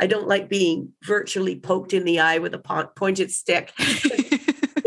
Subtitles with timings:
[0.00, 3.72] I don't like being virtually poked in the eye with a pointed stick.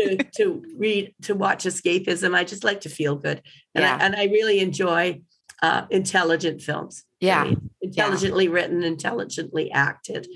[0.02, 3.40] to, to, read to watch escapism i just like to feel good
[3.72, 3.96] and, yeah.
[4.00, 5.20] I, and I really enjoy
[5.62, 8.50] uh, intelligent films yeah I mean, intelligently yeah.
[8.50, 10.26] written intelligently acted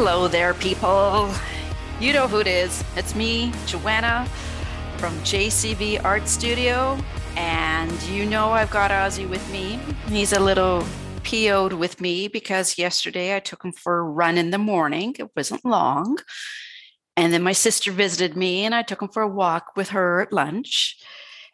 [0.00, 1.28] Hello there, people.
[1.98, 2.84] You know who it is.
[2.94, 4.28] It's me, Joanna
[4.96, 6.96] from JCB Art Studio.
[7.36, 9.80] And you know I've got Ozzy with me.
[10.06, 10.86] He's a little
[11.24, 15.16] PO'd with me because yesterday I took him for a run in the morning.
[15.18, 16.18] It wasn't long.
[17.16, 20.20] And then my sister visited me and I took him for a walk with her
[20.20, 20.96] at lunch.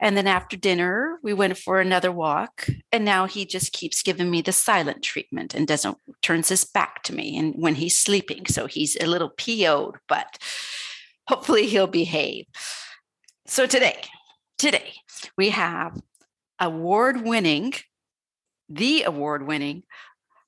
[0.00, 2.68] And then after dinner, we went for another walk.
[2.92, 7.02] And now he just keeps giving me the silent treatment and doesn't turns his back
[7.04, 8.46] to me and when he's sleeping.
[8.46, 10.38] So he's a little PO'd, but
[11.28, 12.46] hopefully he'll behave.
[13.46, 14.02] So today,
[14.58, 14.94] today
[15.36, 16.00] we have
[16.58, 17.74] award winning,
[18.68, 19.82] the award winning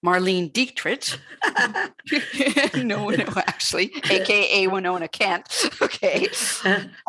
[0.04, 1.18] Marlene Dietrich.
[2.76, 5.70] no, no, actually, AKA Winona Kent.
[5.82, 6.26] Okay.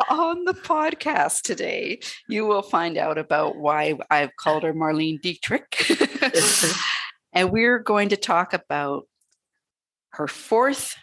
[0.08, 5.90] On the podcast today, you will find out about why I've called her Marlene Dietrich.
[7.32, 9.08] and we're going to talk about
[10.10, 10.94] her fourth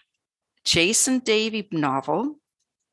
[0.64, 2.40] Jason Davey novel,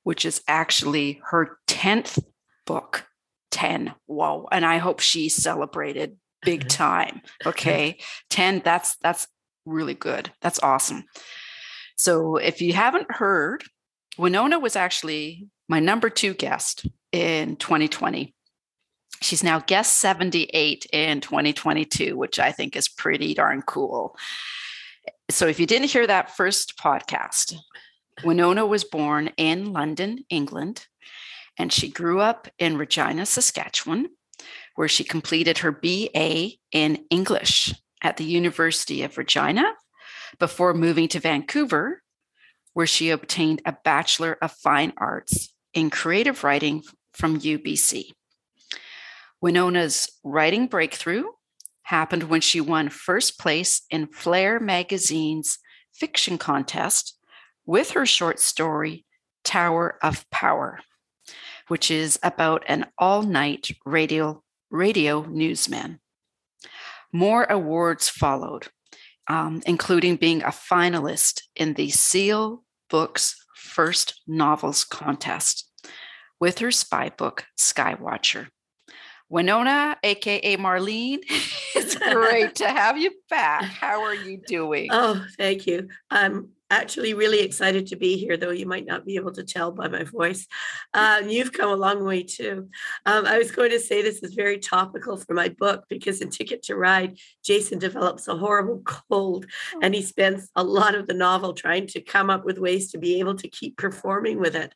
[0.03, 2.23] which is actually her 10th
[2.67, 3.07] book.
[3.53, 3.95] 10.
[4.07, 4.49] Whoa.
[4.51, 6.69] And I hope she celebrated big mm-hmm.
[6.69, 7.23] time.
[7.47, 7.99] Okay.
[8.31, 9.27] 10, that's that's
[9.65, 10.31] really good.
[10.41, 11.05] That's awesome.
[11.97, 13.65] So if you haven't heard,
[14.19, 18.35] Winona was actually my number two guest in 2020.
[19.21, 24.17] She's now guest 78 in 2022, which I think is pretty darn cool.
[25.31, 27.55] So if you didn't hear that first podcast,
[28.25, 30.87] Winona was born in London, England,
[31.57, 34.09] and she grew up in Regina, Saskatchewan
[34.75, 39.75] where she completed her BA in English at the University of Regina
[40.39, 42.03] before moving to Vancouver,
[42.73, 48.13] where she obtained a Bachelor of Fine Arts in Creative Writing from UBC.
[49.41, 51.25] Winona's writing breakthrough
[51.83, 55.59] happened when she won first place in Flare magazine's
[55.93, 57.19] fiction contest
[57.67, 59.05] with her short story,
[59.45, 60.81] Tower of Power,
[61.69, 66.01] which is about an all night radio radio newsman.
[67.13, 68.69] More awards followed,
[69.29, 75.69] um, including being a finalist in the Seal Books First Novels Contest
[76.41, 78.49] with her spy book, Skywatcher.
[79.29, 81.21] Winona, aka Marlene,
[81.75, 83.65] it's great to have you back.
[83.65, 84.89] How are you doing?
[84.91, 85.89] Oh, thank you.
[86.11, 89.71] I'm actually really excited to be here, though you might not be able to tell
[89.71, 90.47] by my voice.
[90.95, 92.69] Um, you've come a long way too.
[93.05, 96.31] Um, I was going to say this is very topical for my book because in
[96.31, 99.47] Ticket to Ride, Jason develops a horrible cold
[99.83, 100.05] and he oh.
[100.05, 103.35] spends a lot of the novel trying to come up with ways to be able
[103.37, 104.73] to keep performing with it.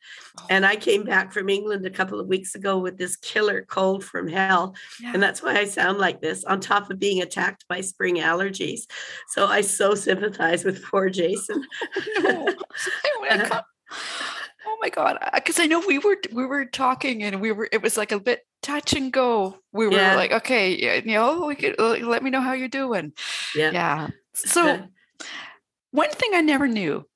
[0.49, 4.03] And I came back from England a couple of weeks ago with this killer cold
[4.03, 4.75] from hell.
[5.01, 5.13] Yeah.
[5.13, 8.81] And that's why I sound like this, on top of being attacked by spring allergies.
[9.29, 11.63] So I so sympathize with poor Jason.
[12.19, 12.47] no.
[14.65, 17.81] oh my god because i know we were we were talking and we were it
[17.81, 19.57] was like a bit touch and go.
[19.71, 20.15] We were yeah.
[20.15, 23.13] like okay you know we could let me know how you're doing.
[23.55, 23.71] Yeah.
[23.71, 24.07] Yeah.
[24.33, 24.83] So
[25.91, 27.07] one thing i never knew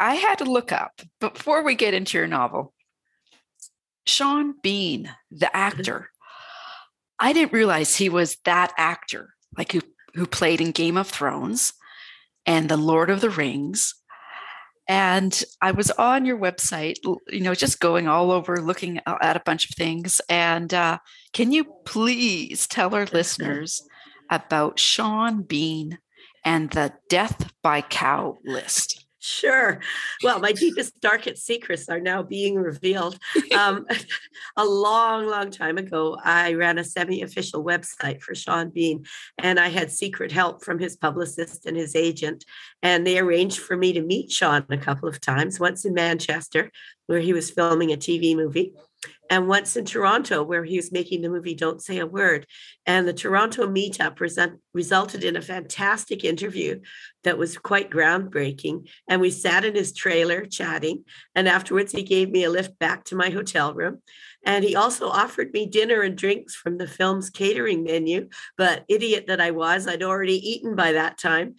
[0.00, 2.72] i had to look up before we get into your novel
[4.06, 5.56] sean bean the mm-hmm.
[5.56, 6.10] actor.
[7.20, 9.80] I didn't realize he was that actor like who
[10.14, 11.74] who played in game of thrones
[12.48, 13.94] and the lord of the rings
[14.90, 16.96] and I was on your website,
[17.28, 20.18] you know, just going all over looking at a bunch of things.
[20.30, 20.96] And uh,
[21.34, 23.82] can you please tell our listeners
[24.30, 25.98] about Sean Bean
[26.44, 29.04] and the death by cow list.
[29.20, 29.80] Sure.
[30.22, 33.18] Well, my deepest, darkest secrets are now being revealed.
[33.56, 33.84] Um,
[34.56, 39.04] a long, long time ago, I ran a semi official website for Sean Bean,
[39.36, 42.44] and I had secret help from his publicist and his agent.
[42.80, 46.70] And they arranged for me to meet Sean a couple of times, once in Manchester,
[47.06, 48.72] where he was filming a TV movie,
[49.30, 52.46] and once in Toronto, where he was making the movie Don't Say a Word.
[52.86, 56.80] And the Toronto meetup present, resulted in a fantastic interview
[57.24, 58.88] that was quite groundbreaking.
[59.08, 61.04] And we sat in his trailer chatting.
[61.34, 64.02] And afterwards, he gave me a lift back to my hotel room.
[64.46, 68.28] And he also offered me dinner and drinks from the film's catering menu.
[68.56, 71.56] But idiot that I was, I'd already eaten by that time.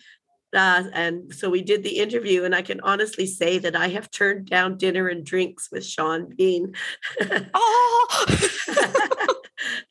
[0.54, 4.10] Uh, and so we did the interview, and I can honestly say that I have
[4.10, 6.74] turned down dinner and drinks with Sean Bean.
[7.54, 8.26] Oh,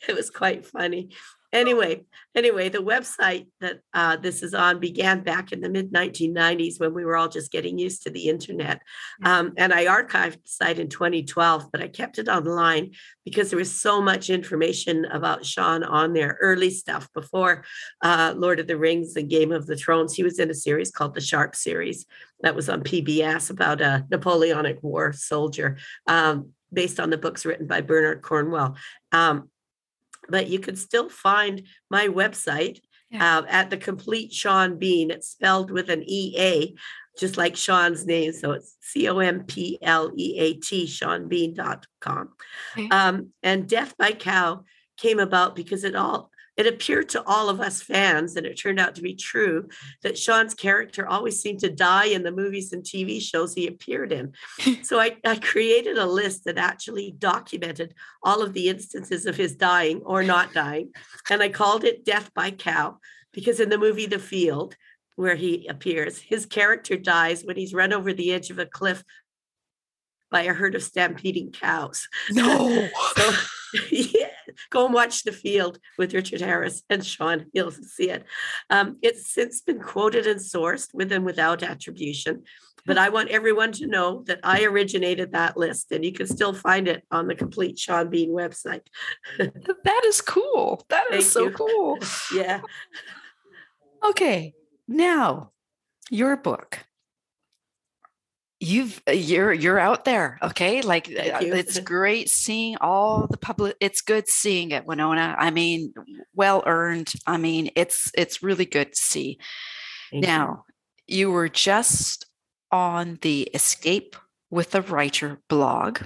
[0.09, 1.11] it was quite funny.
[1.53, 2.05] Anyway,
[2.35, 6.93] anyway, the website that uh, this is on began back in the mid 1990s when
[6.93, 8.83] we were all just getting used to the internet.
[9.25, 12.93] Um, and I archived the site in 2012, but I kept it online
[13.25, 17.65] because there was so much information about Sean on there, early stuff before
[18.03, 20.15] uh, Lord of the Rings and Game of the Thrones.
[20.15, 22.05] He was in a series called the Sharpe series
[22.41, 25.79] that was on PBS about a Napoleonic War soldier.
[26.07, 28.77] Um, based on the books written by Bernard Cornwell.
[29.11, 29.49] Um,
[30.29, 32.81] but you can still find my website
[33.11, 33.39] Yeah.
[33.39, 35.11] uh, at the complete Sean Bean.
[35.11, 36.77] It's spelled with an EA,
[37.19, 38.33] just like Sean's name.
[38.33, 42.29] So it's C O M P L E A T, SeanBean.com.
[42.77, 42.89] Okay.
[42.91, 44.65] Um, and Death by Cow
[44.97, 48.81] came about because it all it appeared to all of us fans, and it turned
[48.81, 49.69] out to be true,
[50.03, 54.11] that Sean's character always seemed to die in the movies and TV shows he appeared
[54.11, 54.35] in.
[54.83, 57.95] so I, I created a list that actually documented
[58.25, 60.91] all of the instances of his dying or not dying.
[61.31, 62.99] And I called it Death by Cow
[63.33, 64.77] because in the movie The Field,
[65.15, 69.05] where he appears, his character dies when he's run over the edge of a cliff
[70.29, 72.09] by a herd of stampeding cows.
[72.33, 72.89] no.
[73.17, 73.33] So
[73.91, 74.28] yeah,
[74.71, 77.47] go and watch The Field with Richard Harris and Sean.
[77.53, 78.25] You'll see it.
[78.71, 82.45] Um, it's since been quoted and sourced with and without attribution.
[82.87, 86.55] But I want everyone to know that I originated that list, and you can still
[86.55, 88.87] find it on the complete Sean Bean website.
[89.39, 90.85] That is cool.
[90.89, 91.51] That is Thank so you.
[91.51, 91.99] cool.
[92.35, 92.61] Yeah.
[94.05, 94.55] Okay,
[94.87, 95.51] now
[96.11, 96.79] your book.
[98.61, 100.83] You've uh, you're you're out there, okay?
[100.83, 101.55] Like uh, you.
[101.55, 103.77] it's great seeing all the public.
[103.81, 105.37] It's good seeing it, Winona.
[105.39, 105.95] I mean,
[106.35, 107.13] well earned.
[107.27, 109.39] I mean, it's it's really good to see.
[110.11, 110.29] Thank you.
[110.29, 110.65] Now,
[111.07, 112.27] you were just
[112.73, 114.17] on the Escape
[114.51, 116.03] with a Writer blog.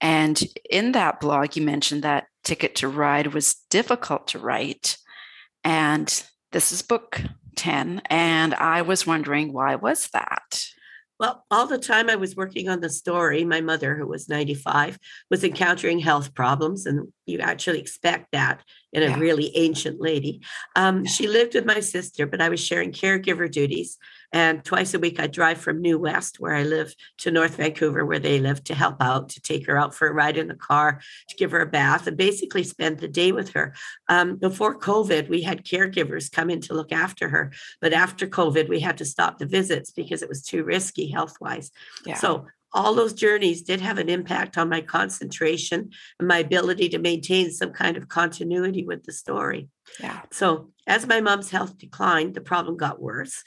[0.00, 4.98] And in that blog, you mentioned that Ticket to Ride was difficult to write.
[5.62, 6.22] And
[6.52, 7.20] this is book
[7.56, 8.02] 10.
[8.06, 10.66] And I was wondering, why was that?
[11.20, 14.98] Well, all the time I was working on the story, my mother, who was 95,
[15.30, 16.86] was encountering health problems.
[16.86, 18.62] And you actually expect that
[18.92, 19.18] in a Yeah.
[19.18, 20.40] really ancient lady.
[20.74, 23.96] Um, She lived with my sister, but I was sharing caregiver duties.
[24.34, 28.04] And twice a week, I'd drive from New West, where I live, to North Vancouver,
[28.04, 30.56] where they live, to help out, to take her out for a ride in the
[30.56, 33.74] car, to give her a bath, and basically spend the day with her.
[34.08, 37.52] Um, before COVID, we had caregivers come in to look after her.
[37.80, 41.36] But after COVID, we had to stop the visits because it was too risky health
[41.40, 41.70] wise.
[42.04, 42.16] Yeah.
[42.16, 46.98] So all those journeys did have an impact on my concentration and my ability to
[46.98, 49.68] maintain some kind of continuity with the story.
[50.00, 50.22] yeah.
[50.32, 53.42] So as my mom's health declined, the problem got worse.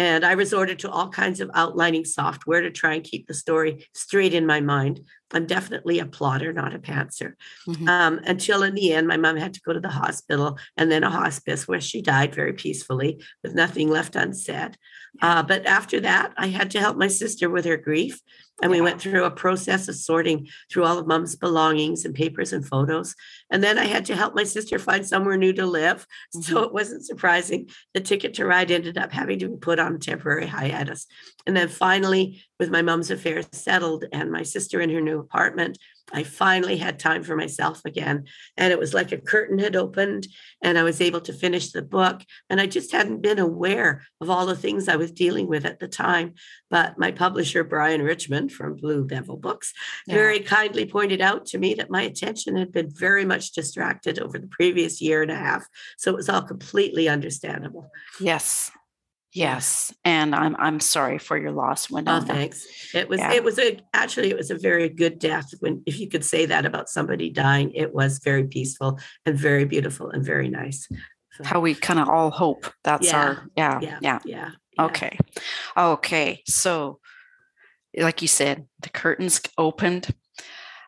[0.00, 3.86] And I resorted to all kinds of outlining software to try and keep the story
[3.92, 5.02] straight in my mind.
[5.32, 7.34] I'm definitely a plotter, not a pantser.
[7.68, 7.88] Mhm.
[7.88, 11.04] Um, until in the end, my mom had to go to the hospital and then
[11.04, 14.76] a hospice where she died very peacefully with nothing left unsaid.
[15.22, 18.20] Uh, but after that, I had to help my sister with her grief.
[18.62, 22.52] And we went through a process of sorting through all of mom's belongings and papers
[22.52, 23.14] and photos.
[23.50, 26.06] And then I had to help my sister find somewhere new to live.
[26.42, 27.70] So it wasn't surprising.
[27.94, 31.06] The ticket to ride ended up having to be put on temporary hiatus.
[31.46, 35.78] And then finally, with my mom's affairs settled and my sister in her new apartment,
[36.12, 38.24] I finally had time for myself again.
[38.56, 40.26] And it was like a curtain had opened
[40.62, 42.22] and I was able to finish the book.
[42.48, 45.78] And I just hadn't been aware of all the things I was dealing with at
[45.78, 46.34] the time.
[46.68, 49.72] But my publisher, Brian Richmond from Blue Devil Books,
[50.06, 50.14] Yeah.
[50.14, 54.38] very kindly pointed out to me that my attention had been very much distracted over
[54.38, 55.64] the previous year and a half.
[55.96, 57.90] So it was all completely understandable.
[58.20, 58.72] Yes.
[59.32, 59.94] Yes.
[60.04, 62.66] And I'm I'm sorry for your loss, Oh, thanks.
[62.94, 63.32] It was Yeah.
[63.32, 66.46] it was a actually it was a very good death when if you could say
[66.46, 70.88] that about somebody dying, it was very peaceful and very beautiful and very nice.
[71.32, 72.66] So, How we kind of all hope.
[72.82, 74.18] That's Yeah, our yeah, yeah, yeah.
[74.24, 74.50] yeah.
[74.76, 74.84] yeah.
[74.84, 75.16] Okay.
[75.76, 76.42] Okay.
[76.48, 76.98] So,
[77.96, 80.12] like you said, the curtains opened.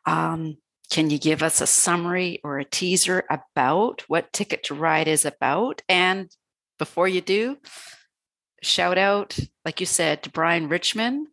[0.04, 0.56] Um,
[0.90, 5.24] can you give us a summary or a teaser about what Ticket to Ride is
[5.24, 5.82] about?
[5.88, 6.30] And
[6.78, 7.56] before you do,
[8.62, 11.28] shout out, like you said, to Brian Richmond.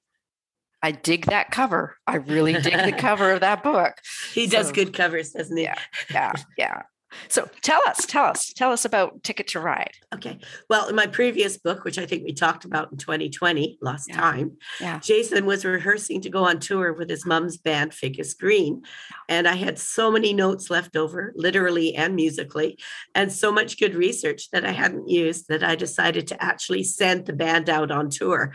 [0.82, 1.98] I dig that cover.
[2.08, 3.96] I really dig the cover of that book.
[4.34, 5.64] He does good covers, doesn't he?
[5.64, 5.76] Yeah.
[6.10, 6.34] Yeah.
[6.58, 6.82] Yeah.
[7.28, 9.94] So tell us, tell us, tell us about Ticket to Ride.
[10.14, 10.40] Okay.
[10.70, 14.16] Well, in my previous book, which I think we talked about in 2020, Lost Yeah.
[14.16, 15.00] Time, Yeah.
[15.00, 18.84] Jason was rehearsing to go on tour with his mom's band, Figgis Green.
[19.28, 22.78] And I had so many notes left over, literally and musically,
[23.16, 27.26] and so much good research that I hadn't used that I decided to actually send
[27.26, 28.54] the band out on tour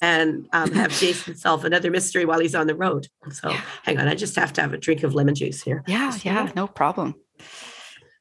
[0.00, 3.08] and um, have Jason solve another mystery while he's on the road.
[3.30, 3.60] So Yeah.
[3.82, 5.82] hang on, I just have to have a drink of lemon juice here.
[5.86, 6.14] Yeah.
[6.14, 6.50] A Yeah.
[6.56, 7.14] No problem.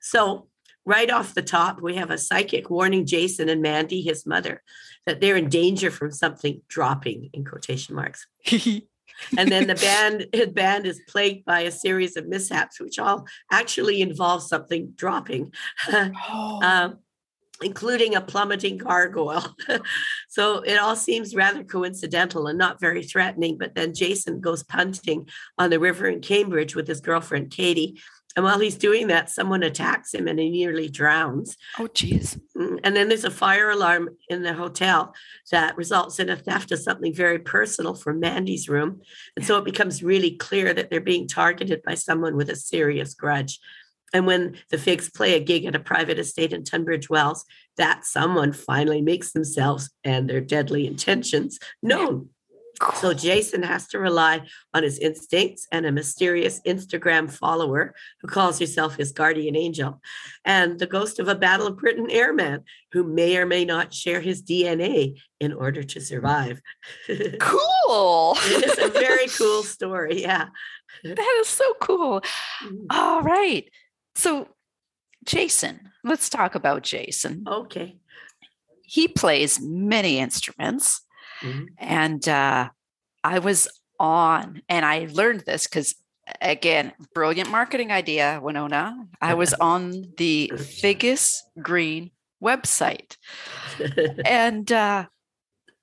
[0.02, 0.48] So,
[0.86, 4.64] right off the top, we have a psychic warning Jason and Mandy, his mother,
[5.06, 8.26] that they're in danger from something dropping in quotation marks.
[9.38, 13.28] And then the band, his band is plagued by a series of mishaps, which all
[13.52, 15.54] actually involve something dropping,
[15.92, 17.00] oh, um,
[17.62, 19.56] including a plummeting gargoyle.
[20.30, 23.58] so it all seems rather coincidental and not very threatening.
[23.58, 28.00] But then Jason goes punting on the river in Cambridge with his girlfriend Katie.
[28.36, 31.58] And while he's doing that, someone attacks him and he nearly drowns.
[31.80, 32.38] oh, geez.
[32.56, 35.14] Mm, And then there's a fire alarm in the hotel
[35.52, 39.02] that results in a theft of something very personal from Mandy's room.
[39.36, 43.16] And so it becomes really clear that they're being targeted by someone with a serious
[43.16, 43.60] grudge.
[44.14, 47.46] And when the Figs play a gig at a private estate in Tunbridge Wells,
[47.78, 52.30] that someone finally makes themselves and their deadly intentions known.
[52.96, 54.42] So Jason has to rely
[54.74, 60.02] on his instincts and a mysterious Instagram follower who calls herself his guardian angel,
[60.46, 62.64] and the ghost of a Battle of Britain airman
[62.94, 66.62] who may or may not share his DNA in order to survive.
[67.40, 68.38] cool.
[68.38, 70.22] it is a very cool story.
[70.22, 70.48] Yeah.
[71.04, 72.22] that is so cool.
[72.64, 73.70] Mm, All right.
[74.16, 74.50] So,
[75.26, 77.44] Jason, let's talk about Jason.
[77.48, 77.98] Okay.
[78.84, 81.02] He plays many instruments,
[81.42, 81.68] Mhm.
[81.78, 82.70] and uh,
[83.24, 83.68] I was
[84.00, 85.96] on, and I learned this because,
[86.42, 88.96] again, brilliant marketing idea, Winona.
[89.22, 92.12] I was on the Figgis Green
[92.44, 93.18] website,
[94.26, 95.06] and uh,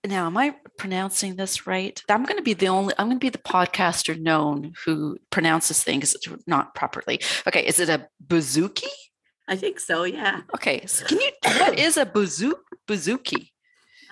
[0.06, 2.02] now am I pronouncing this right?
[2.08, 2.94] I'm going to be the only.
[2.98, 7.20] I'm going to be the podcaster known who pronounces things not properly.
[7.46, 8.88] Okay, is it a bouzouki?
[9.48, 10.04] I think so.
[10.04, 10.40] Yeah.
[10.54, 11.30] Okay, so can you?
[11.44, 12.54] What is a bouzou,
[12.88, 13.50] bouzouki?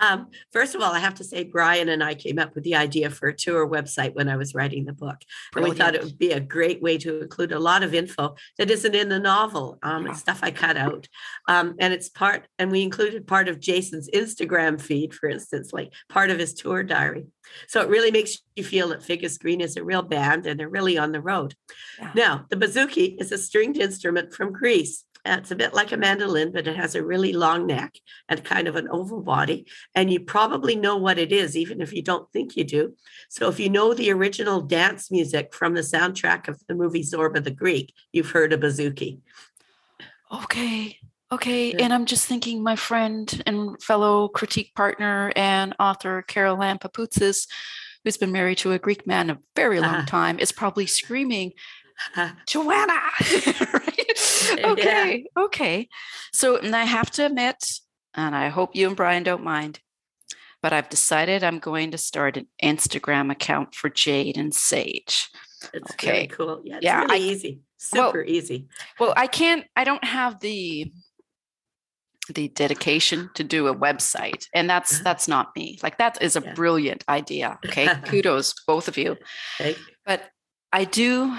[0.05, 2.75] Um, first of all, I have to say, Brian and I came up with the
[2.75, 5.17] idea for a tour website when I was writing the book.
[5.55, 8.35] And we thought it would be a great way to include a lot of info
[8.57, 9.79] that isn't in the novel.
[9.81, 10.11] Um, Yeah.
[10.11, 11.07] It's stuff I cut out.
[11.47, 15.91] Um, and it's part, and we included part of Jason's Instagram feed, for instance, like
[16.09, 17.25] part of his tour diary.
[17.67, 20.69] So it really makes you feel that Figgis Green is a real band and they're
[20.69, 21.55] really on the road.
[21.99, 22.11] Yeah.
[22.15, 25.03] Now, the bouzouki is a stringed instrument from Greece.
[25.25, 27.95] It's a bit like a mandolin, but it has a really long neck
[28.29, 29.65] and kind of an oval body.
[29.95, 32.95] And you probably know what it is, even if you don't think you do.
[33.29, 37.43] So if you know the original dance music from the soundtrack of the movie Zorba
[37.43, 39.19] the Greek, you've heard a bouzouki.
[40.31, 40.99] Okay.
[41.31, 41.71] Okay.
[41.73, 47.47] And I'm just thinking my friend and fellow critique partner and author Carol Ann Papoutsis,
[48.03, 50.05] who's been married to a Greek man a very long Uh-huh.
[50.05, 51.53] time, is probably screaming,
[52.47, 52.93] Joanna.
[53.73, 54.01] right?
[54.57, 54.69] Yeah.
[54.71, 55.25] Okay.
[55.37, 55.87] Okay.
[56.31, 57.57] So, and I have to admit,
[58.13, 59.79] and I hope you and Brian don't mind,
[60.61, 65.29] but I've decided I'm going to start an Instagram account for Jade and Sage.
[65.73, 66.11] It's Okay.
[66.11, 66.61] really cool.
[66.63, 67.59] Yeah, it's Yeah, really I- easy.
[67.93, 68.67] well- Super easy.
[68.99, 70.91] Well, I can't, I don't have the
[72.33, 76.41] the dedication to do a website and that's that's not me like that is a
[76.41, 76.53] Yeah.
[76.55, 79.15] brilliant idea okay kudos both of you
[79.61, 79.75] Okay.
[80.07, 80.23] but
[80.73, 81.37] i do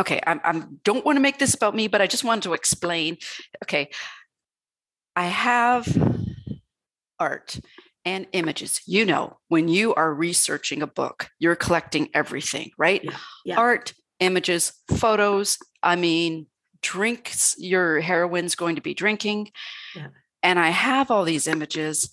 [0.00, 2.52] okay i'm, I'm don't want to make this about me but i just wanted to
[2.54, 3.16] explain
[3.64, 3.90] okay
[5.16, 5.86] i have
[7.18, 7.58] art
[8.04, 13.16] and images you know when you are researching a book you're collecting everything right Yeah,
[13.44, 13.56] yeah.
[13.56, 16.46] art images photos i mean
[16.82, 19.50] drinks your heroine's going to be drinking
[19.94, 20.08] Yeah.
[20.42, 22.12] and i have all these images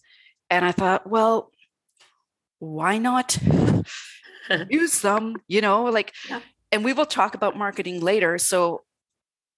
[0.49, 1.51] and i thought well
[2.59, 3.37] why not
[4.69, 6.39] use them you know like Yeah.
[6.71, 8.83] And we will talk about marketing later so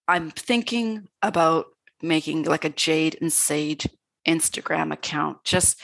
[0.08, 1.66] i'm thinking about
[2.02, 3.88] making like a jade and sage
[4.28, 5.80] instagram account just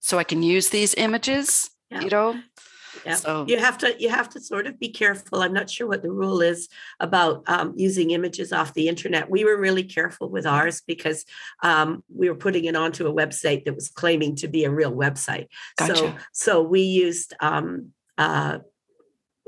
[0.00, 2.00] so i can use these images Yeah.
[2.02, 2.40] you know
[3.06, 3.14] Yeah.
[3.14, 5.42] So You have to you have to sort of be careful.
[5.42, 9.30] I'm not sure what the rule is about um, using images off the internet.
[9.30, 11.24] We were really careful with ours because
[11.62, 14.92] um, we were putting it onto a website that was claiming to be a real
[14.92, 15.46] website.
[15.78, 16.16] So Gotcha.
[16.32, 18.58] so we used um, uh,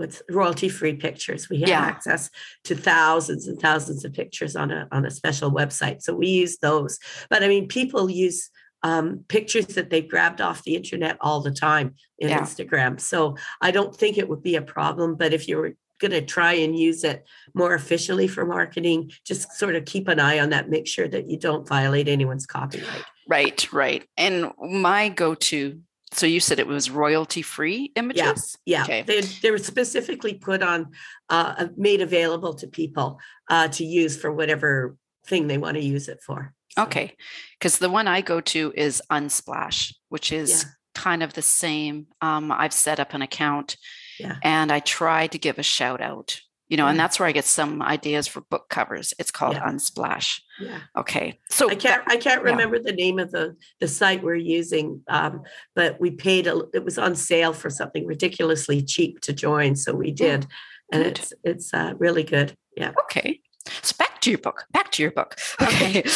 [0.01, 1.49] what's royalty free pictures.
[1.49, 1.81] We have Yeah.
[1.83, 2.31] access
[2.65, 6.03] to thousands and thousands of pictures on a on a special website.
[6.03, 6.99] So we use those.
[7.29, 8.51] But I mean, people use
[8.83, 12.41] um, pictures that they've grabbed off the internet all the time in Yeah.
[12.41, 12.99] Instagram.
[12.99, 15.17] So I don't think it would be a problem.
[15.17, 19.75] But if you're going to try and use it more officially for marketing, just sort
[19.75, 20.71] of keep an eye on that.
[20.71, 23.05] Make sure that you don't violate anyone's copyright.
[23.29, 24.03] right, right.
[24.17, 25.81] And my go-to.
[26.13, 28.57] So you said it was royalty-free images.
[28.67, 29.03] Yeah, Okay.
[29.03, 30.91] they they were specifically put on,
[31.29, 36.09] uh, made available to people uh, to use for whatever thing they want to use
[36.09, 36.53] it for.
[36.77, 37.17] So, Okay.
[37.59, 40.71] Because the one I go to is Unsplash, which is Yeah.
[40.95, 42.07] kind of the same.
[42.21, 43.77] Um, I've set up an account
[44.19, 44.37] Yeah.
[44.43, 46.41] and I try to give a shout out,
[46.71, 49.13] you know, and that's where I get some ideas for book covers.
[49.19, 49.69] It's called Yeah.
[49.69, 50.41] Unsplash.
[50.61, 50.79] Yeah.
[50.97, 51.41] Okay.
[51.51, 52.53] So I can't I can't yeah.
[52.53, 55.43] remember the name of the the site we're using, um,
[55.75, 59.93] but we paid a it was on sale for something ridiculously cheap to join, so
[59.93, 60.47] we did,
[60.93, 61.19] and good.
[61.19, 62.55] it's it's uh, really good.
[62.77, 62.93] Yeah.
[63.05, 63.41] Okay.
[63.83, 64.65] So back to your book.
[64.71, 65.37] Back to your book.
[65.61, 66.01] Okay.
[66.01, 66.11] Okay.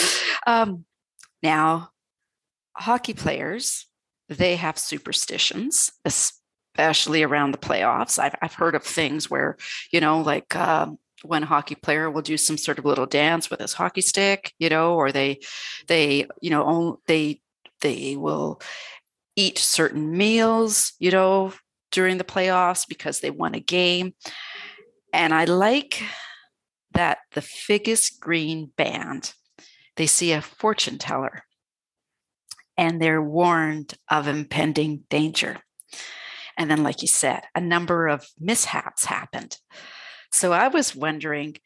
[0.46, 0.84] um,
[1.42, 1.90] now,
[2.76, 3.86] hockey players,
[4.28, 6.43] they have superstitions, especially
[6.78, 8.18] around the playoffs.
[8.18, 9.56] I've, I've heard of things where,
[9.90, 10.88] you know, like uh,
[11.22, 14.52] when a hockey player will do some sort of little dance with his hockey stick,
[14.58, 15.40] you know, or they,
[15.86, 17.40] they, you know, they,
[17.80, 18.60] they will
[19.36, 21.52] eat certain meals, you know,
[21.90, 24.14] during the playoffs because they won a game.
[25.12, 26.02] And I like
[26.92, 29.32] that the Figgis Green Band,
[29.96, 31.44] they see a fortune teller
[32.76, 35.58] and they're warned of impending danger.
[36.56, 39.58] And then, like you said, a number of mishaps happened.
[40.32, 41.56] So I was wondering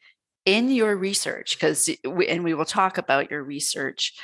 [0.45, 4.17] in your research, because, and we will talk about your research,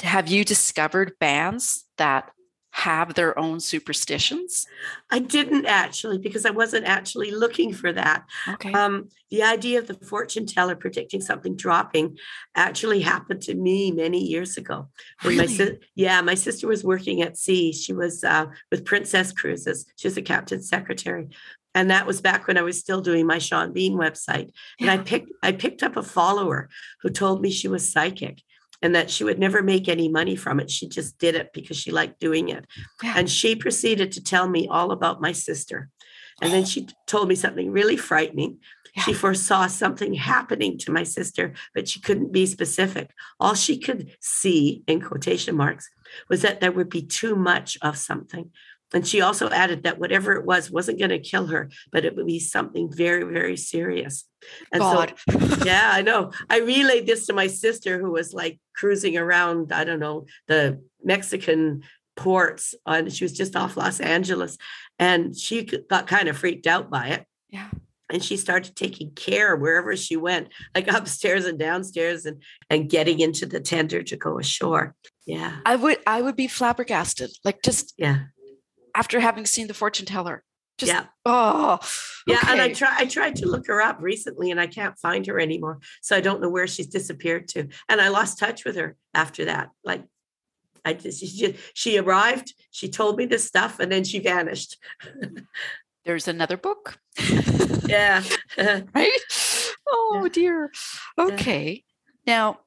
[0.00, 2.30] have you discovered bands that
[2.78, 4.66] have their own superstitions?
[5.10, 8.24] I didn't actually because I wasn't actually looking for that.
[8.48, 8.72] Okay.
[8.72, 12.18] Um, the idea of the fortune teller predicting something dropping
[12.54, 14.88] actually happened to me many years ago.
[15.22, 15.78] When my Really?
[15.96, 17.72] yeah, my sister was working at sea.
[17.72, 19.84] She was uh, with Princess Cruises.
[19.96, 21.28] She was a captain's secretary,
[21.74, 24.50] and that was back when I was still doing my Sean Bean website.
[24.80, 26.68] And I picked I picked up a follower
[27.02, 28.42] who told me she was psychic
[28.82, 30.70] and that she would never make any money from it.
[30.70, 32.64] She just did it because she liked doing it.
[33.02, 33.14] Yeah.
[33.16, 35.88] And she proceeded to tell me all about my sister.
[36.40, 36.66] And then oh.
[36.66, 38.58] she told me something really frightening.
[39.04, 43.10] She foresaw something happening to my sister, but she couldn't be specific.
[43.38, 45.88] All she could see, in quotation marks,
[46.28, 48.50] was that there would be too much of something.
[48.94, 52.16] And she also added that whatever it was wasn't going to kill her, but it
[52.16, 54.24] would be something very, very serious.
[54.72, 55.14] And God.
[55.30, 56.32] so, yeah, I know.
[56.48, 60.82] I relayed this to my sister who was like cruising around, I don't know, the
[61.02, 61.82] Mexican
[62.16, 64.56] ports, and she was just off Los Angeles.
[64.98, 67.68] And she got kind of freaked out by it yeah.
[68.10, 73.20] and she started taking care wherever she went like upstairs and downstairs and and getting
[73.20, 74.94] into the tender to go ashore
[75.26, 77.30] yeah I would I would be flabbergasted.
[77.44, 78.24] Like just yeah
[78.98, 80.42] after having seen the fortune teller.
[80.78, 81.80] Just yeah oh
[82.24, 85.26] yeah and i try i tried to look her up recently and i can't find
[85.26, 88.76] her anymore so i don't know where she's disappeared to and i lost touch with
[88.76, 90.04] her after that like
[90.84, 94.76] i just she just she arrived she told me this stuff and then she vanished
[96.08, 96.98] there's another book.
[97.86, 98.22] yeah
[98.94, 99.20] right?
[99.90, 100.70] Oh dear.
[101.18, 101.82] Okay.
[102.26, 102.60] Now,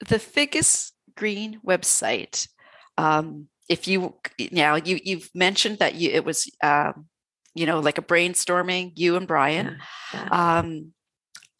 [0.00, 2.48] the Figgis Green website.
[2.96, 4.14] Um, if you
[4.50, 7.06] now you you've mentioned that you it was um,
[7.54, 9.78] you know like a brainstorming you and Brian.
[10.12, 10.28] yeah.
[10.58, 10.92] Um,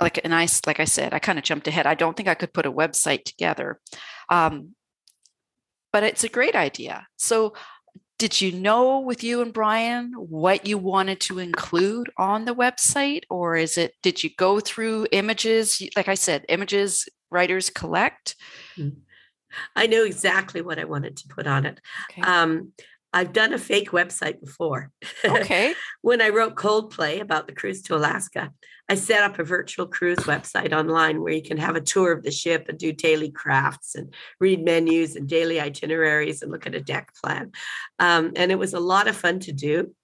[0.00, 1.86] like and I like I said, I kind of jumped ahead.
[1.86, 3.80] I don't think I could put a website together.
[4.30, 4.74] Um,
[5.92, 7.06] but it's a great idea.
[7.16, 7.54] So
[8.18, 13.22] did you know with you and Brian what you wanted to include on the website
[13.30, 18.34] or is it did you go through images like I said images writers collect
[19.76, 21.80] i knew exactly what i wanted to put on it
[22.10, 22.72] okay um
[23.12, 24.90] i've done a fake website before
[25.24, 28.52] okay when I wrote Coldplay about the cruise to Alaska,
[28.88, 32.22] I set up a virtual cruise website online where you can have a tour of
[32.22, 36.74] the ship and do daily crafts and read menus and daily itineraries and look at
[36.74, 37.52] a deck plan.
[37.98, 39.94] Um, and it was a lot of fun to do.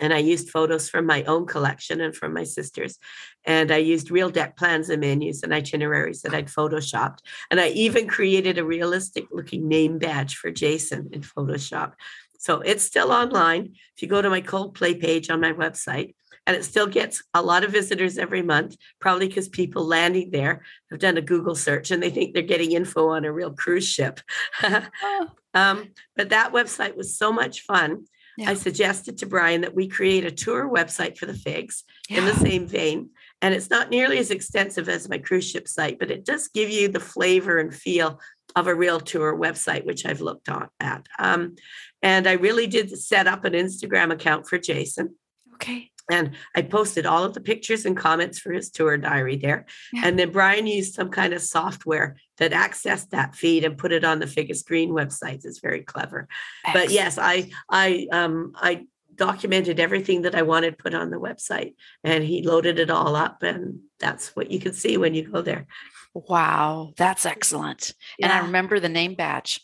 [0.00, 2.98] And I used photos from my own collection and from my sister's.
[3.44, 7.18] And I used real deck plans and menus and itineraries that I'd photoshopped.
[7.50, 11.94] And I even created a realistic looking name badge for Jason in Photoshop.
[12.38, 13.74] So it's still online.
[13.96, 16.14] If you go to my Coldplay page on my website,
[16.46, 20.62] and it still gets a lot of visitors every month, probably because people landing there
[20.90, 23.86] have done a Google search and they think they're getting info on a real cruise
[23.86, 24.20] ship.
[24.62, 25.28] oh.
[25.54, 28.06] um, but that website was so much fun.
[28.40, 28.50] Yeah.
[28.50, 32.18] I suggested to Brian that we create a tour website for the Figs yeah.
[32.18, 33.10] in the same vein.
[33.42, 36.70] And it's not nearly as extensive as my cruise ship site, but it does give
[36.70, 38.18] you the flavor and feel
[38.56, 41.06] of a real tour website, which I've looked on, at.
[41.18, 41.56] Um,
[42.02, 45.16] and I really did set up an Instagram account for Jason.
[45.54, 45.90] Okay.
[46.10, 49.66] And I posted all of the pictures and comments for his tour diary there.
[49.92, 50.02] Yeah.
[50.04, 54.04] And then Brian used some kind of software that accessed that feed and put it
[54.04, 55.44] on the Figgis Green website.
[55.44, 56.28] It's very clever.
[56.64, 56.86] Excellent.
[56.86, 61.74] But yes, I I um I documented everything that I wanted put on the website
[62.02, 65.42] and he loaded it all up and that's what you can see when you go
[65.42, 65.66] there.
[66.14, 67.94] Wow, that's excellent.
[68.18, 68.26] Yeah.
[68.26, 69.60] And I remember the name badge.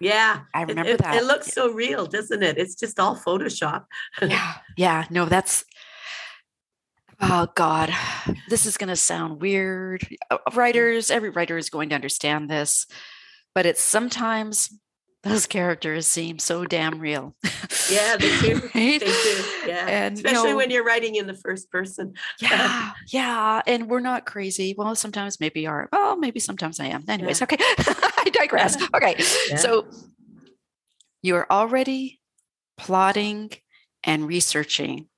[0.00, 1.16] Yeah, I remember it, that.
[1.16, 2.58] It looks so real, doesn't it?
[2.58, 3.84] It's just all Photoshop.
[4.22, 5.06] yeah, yeah.
[5.10, 5.64] No, that's.
[7.20, 7.92] Oh God,
[8.48, 10.06] this is going to sound weird.
[10.30, 12.86] Uh, writers, every writer is going to understand this,
[13.54, 14.70] but it's sometimes
[15.24, 17.34] those characters seem so damn real.
[17.90, 18.54] Yeah, they do.
[18.74, 19.00] right?
[19.00, 19.44] They do.
[19.66, 22.14] Yeah, and, especially you know, when you're writing in the first person.
[22.40, 24.74] yeah, yeah, and we're not crazy.
[24.78, 25.88] Well, sometimes maybe are.
[25.92, 27.04] Well, maybe sometimes I am.
[27.08, 27.44] Anyways, yeah.
[27.44, 28.80] okay, I digress.
[28.94, 29.16] Okay,
[29.48, 29.56] yeah.
[29.56, 29.88] so
[31.22, 32.20] you are already
[32.76, 33.50] plotting
[34.04, 35.08] and researching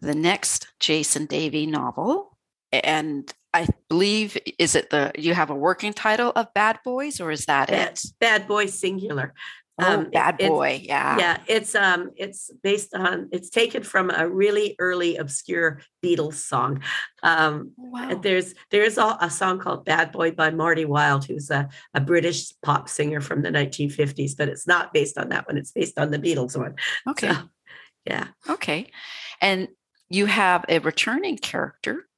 [0.00, 2.36] the next Jason Davey novel,
[2.72, 7.30] and I believe is it the you have a working title of Bad Boys or
[7.30, 8.02] is that Bad, it?
[8.20, 9.34] Bad Boy singular.
[9.80, 11.38] Oh, um, bad boy, yeah, yeah.
[11.46, 13.28] It's um, it's based on.
[13.30, 16.82] It's taken from a really early obscure Beatles song.
[17.22, 18.18] Um, wow.
[18.20, 22.52] There's there's a, a, song called "Bad Boy" by Marty Wilde, who's a, a British
[22.60, 25.56] pop singer from the 1950s, but it's not based on that one.
[25.56, 26.74] It's based on the Beatles one.
[27.08, 27.42] Okay, so,
[28.04, 28.90] yeah, okay,
[29.40, 29.68] and
[30.10, 32.08] you have a returning character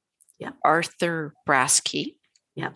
[0.41, 0.51] yeah.
[0.65, 2.15] Arthur Brasky.
[2.55, 2.71] Yeah.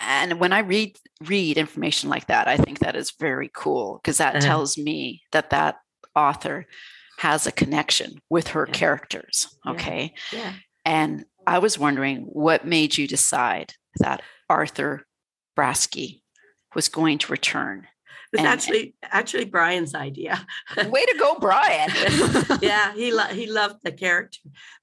[0.00, 4.18] And when I read read information like that, I think that is very cool because
[4.18, 4.46] that uh-huh.
[4.46, 5.76] tells me that that
[6.14, 6.66] author
[7.18, 8.74] has a connection with her yeah.
[8.74, 9.56] characters.
[9.66, 10.12] Okay.
[10.32, 10.38] Yeah.
[10.38, 10.52] yeah.
[10.84, 15.06] And I was wondering what made you decide that Arthur
[15.56, 16.22] Brasky
[16.74, 17.86] was going to return
[18.36, 20.46] was and, actually actually Brian's idea.
[20.76, 21.90] way to go, Brian!
[22.62, 24.40] yeah, he lo- he loved the character.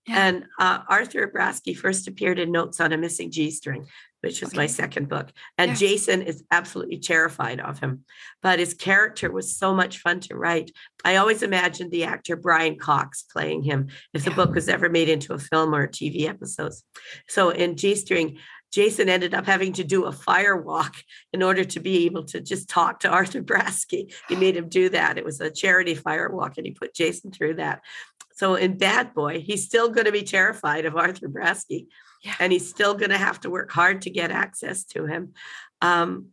[0.08, 0.28] Yeah.
[0.28, 3.86] And uh, Arthur Brasky first appeared in Notes on a Missing G String,
[4.22, 4.58] which was okay.
[4.58, 5.32] my second book.
[5.58, 5.76] And yeah.
[5.76, 8.04] Jason is absolutely terrified of him,
[8.42, 10.72] but his character was so much fun to write.
[11.06, 14.36] I always imagined the actor Brian Cox playing him if the yeah.
[14.36, 16.84] book was ever made into a film or TV episodes.
[17.30, 18.40] So in G String,
[18.74, 20.96] Jason ended up having to do a fire walk
[21.32, 24.12] in order to be able to just talk to Arthur Brasky.
[24.28, 25.20] He made him do that.
[25.20, 27.82] It was a charity fire walk, and he put Jason through that.
[28.36, 31.86] So in Bad Boy, he's still going to be terrified of Arthur Brasky,
[32.24, 32.34] yeah.
[32.40, 35.34] and he's still going to have to work hard to get access to him.
[35.80, 36.30] Um,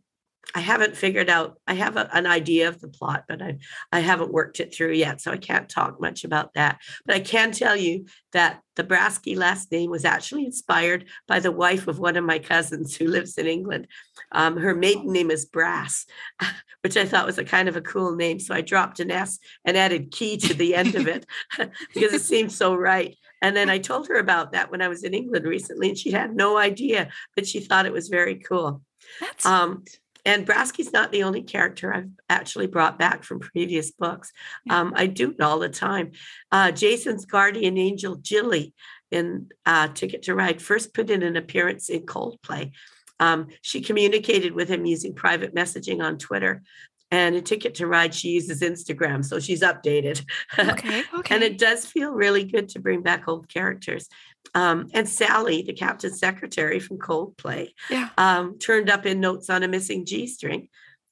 [0.53, 1.57] I haven't figured out.
[1.67, 3.57] I have a, an idea of the plot, but I
[3.91, 6.79] I haven't worked it through yet, so I can't talk much about that.
[7.05, 11.51] But I can tell you that the Brasky last name was actually inspired by the
[11.51, 13.87] wife of one of my cousins who lives in England.
[14.31, 16.05] Um, her maiden name is Brass,
[16.81, 18.39] which I thought was a kind of a cool name.
[18.39, 21.25] So I dropped an S and added key to the end of it
[21.93, 23.15] because it seemed so right.
[23.41, 26.11] And then I told her about that when I was in England recently, and she
[26.11, 28.81] had no idea, but she thought it was very cool.
[29.19, 29.83] That's um,
[30.25, 34.31] and Brasky's not the only character I've actually brought back from previous books.
[34.69, 36.11] Um, I do it all the time.
[36.51, 38.73] Uh, Jason's guardian angel, Jilly,
[39.09, 42.71] in uh, Ticket to Ride, first put in an appearance in Coldplay.
[43.19, 46.63] Um, she communicated with him using private messaging on Twitter.
[47.11, 50.25] And a ticket to ride, she uses Instagram, so she's updated.
[50.57, 51.35] Okay, okay.
[51.35, 54.07] and it does feel really good to bring back old characters.
[54.55, 58.09] Um, and Sally, the captain's secretary from Coldplay, yeah.
[58.17, 60.69] um, turned up in Notes on a Missing G String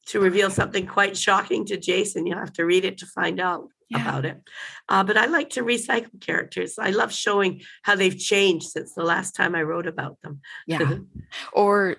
[0.07, 2.25] to reveal something quite shocking to Jason.
[2.25, 4.01] You'll have to read it to find out yeah.
[4.01, 4.41] about it.
[4.87, 6.79] Uh, but I like to recycle characters.
[6.79, 10.41] I love showing how they've changed since the last time I wrote about them.
[10.65, 10.97] Yeah.
[11.53, 11.97] or,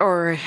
[0.00, 0.38] or,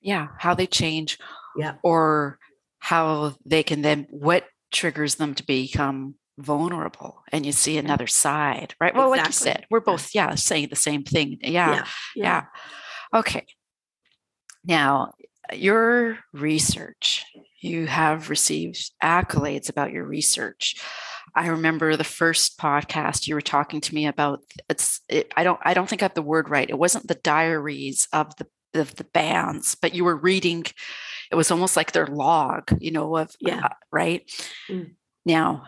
[0.00, 1.18] yeah, how they change.
[1.56, 1.74] Yeah.
[1.82, 2.38] Or
[2.78, 8.74] how they can then, what triggers them to become vulnerable and you see another side,
[8.80, 8.94] right?
[8.94, 9.18] Well, exactly.
[9.18, 11.38] like you said, we're both, yeah, saying the same thing.
[11.42, 11.84] Yeah, yeah.
[12.14, 12.44] yeah.
[13.12, 13.46] Okay.
[14.64, 15.12] Now,
[15.52, 17.26] your research,
[17.60, 20.76] you have received accolades about your research.
[21.34, 25.60] I remember the first podcast you were talking to me about it's it, I don't
[25.62, 26.68] I don't think I have the word right.
[26.68, 30.64] It wasn't the diaries of the of the bands, but you were reading.
[31.30, 33.60] It was almost like their log, you know, of Yeah.
[33.64, 34.30] uh, right
[34.68, 34.94] Mm.
[35.24, 35.64] now.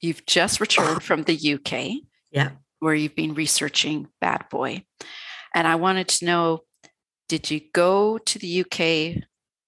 [0.00, 2.52] You've just returned from the UK, Yeah.
[2.78, 4.84] where you've been researching Bad Boy,
[5.54, 6.64] and I wanted to know:
[7.28, 9.22] Did you go to the UK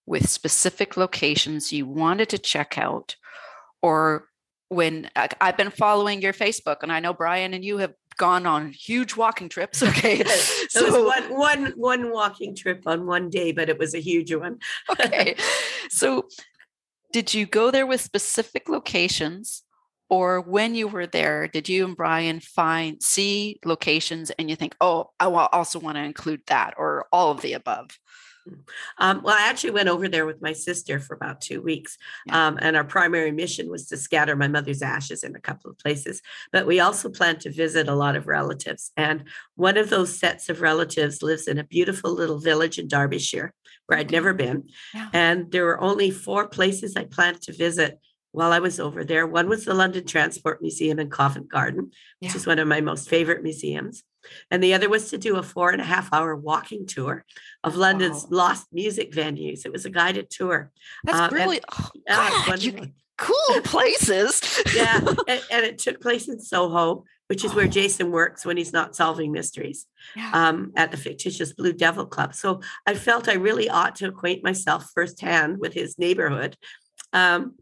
[0.07, 3.15] with specific locations you wanted to check out,
[3.83, 4.29] or
[4.69, 8.73] when I've been following your Facebook, and I know Brian and you have gone on
[8.73, 9.83] huge walking trips.
[9.93, 13.95] Okay, It was so one, one, one walking trip on one day, but it was
[13.95, 14.59] a huge one.
[14.91, 15.37] okay,
[15.91, 16.29] so
[17.13, 19.63] did you go there with specific locations?
[20.09, 24.77] Or when you were there, did you and Brian find see locations and you think,
[24.79, 27.99] oh, I also want to include that, or all of the above?
[28.99, 31.97] Um, well, I actually went over there with my sister for about two weeks.
[32.27, 32.49] Yeah.
[32.49, 35.79] Um, and our primary mission was to scatter my mother's ashes in a couple of
[35.79, 36.21] places.
[36.53, 38.91] But we also planned to visit a lot of relatives.
[38.97, 39.25] And
[39.55, 43.55] one of those sets of relatives lives in a beautiful little village in Derbyshire
[43.87, 44.69] where I'd never been.
[44.95, 45.09] Yeah.
[45.13, 47.99] And there were only four places I planned to visit
[48.31, 49.27] while I was over there.
[49.27, 52.37] One was the London Transport Museum in Covent Garden, which Yeah.
[52.37, 54.05] is one of my most favorite museums.
[54.51, 57.25] And the other was to do a four and a half hour walking tour
[57.65, 58.39] of London's Wow.
[58.39, 59.65] lost music venues.
[59.65, 60.71] It was a guided tour.
[61.05, 64.41] That's Um, and- really oh, God, you, cool places.
[64.75, 64.99] yeah,
[65.29, 67.69] and, and it took place in Soho, which is where Oh.
[67.69, 70.31] Jason works when he's not solving mysteries Yeah.
[70.35, 72.35] um, at the fictitious Blue Devil Club.
[72.35, 76.57] So I felt I really ought to acquaint myself firsthand with his neighborhood.
[77.13, 77.55] Um,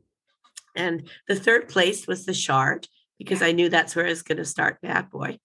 [0.77, 3.49] and the third place was the Shard, because Yeah.
[3.49, 5.39] I knew that's where I was going to start Bad Boy.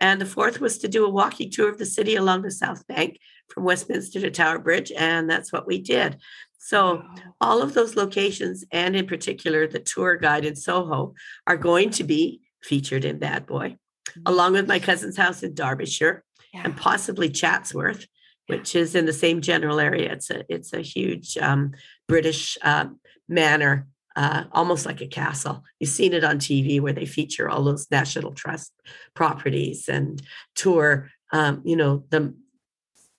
[0.00, 2.86] And the fourth was to do a walking tour of the city along the South
[2.86, 3.18] Bank
[3.52, 4.90] from Westminster to Tower Bridge.
[4.96, 6.18] And that's what we did.
[6.58, 7.02] So
[7.40, 11.14] all of those locations, and in particular the tour guide in Soho,
[11.46, 13.76] are going to be featured in Bad Boy,
[14.24, 16.62] along with my cousin's house in Derbyshire Yeah.
[16.64, 18.06] and possibly Chatsworth,
[18.46, 20.12] which is in the same general area.
[20.12, 21.72] It's a it's a huge um,
[22.08, 25.64] British um, manor, uh, almost like a castle.
[25.80, 28.72] You've seen it on TV where they feature all those National Trust
[29.14, 30.22] properties and
[30.54, 32.34] tour, um, you know, the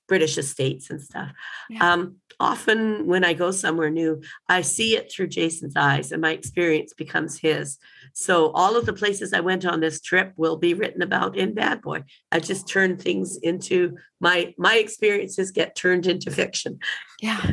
[0.07, 1.31] British estates and stuff.
[1.69, 1.93] Yeah.
[1.93, 6.31] Um, often when I go somewhere new, I see it through Jason's eyes and my
[6.31, 7.77] experience becomes his.
[8.13, 11.53] So all of the places I went on this trip will be written about in
[11.53, 12.03] Bad Boy.
[12.31, 16.79] I just turn things into my my experiences get turned into fiction.
[17.21, 17.51] Yeah,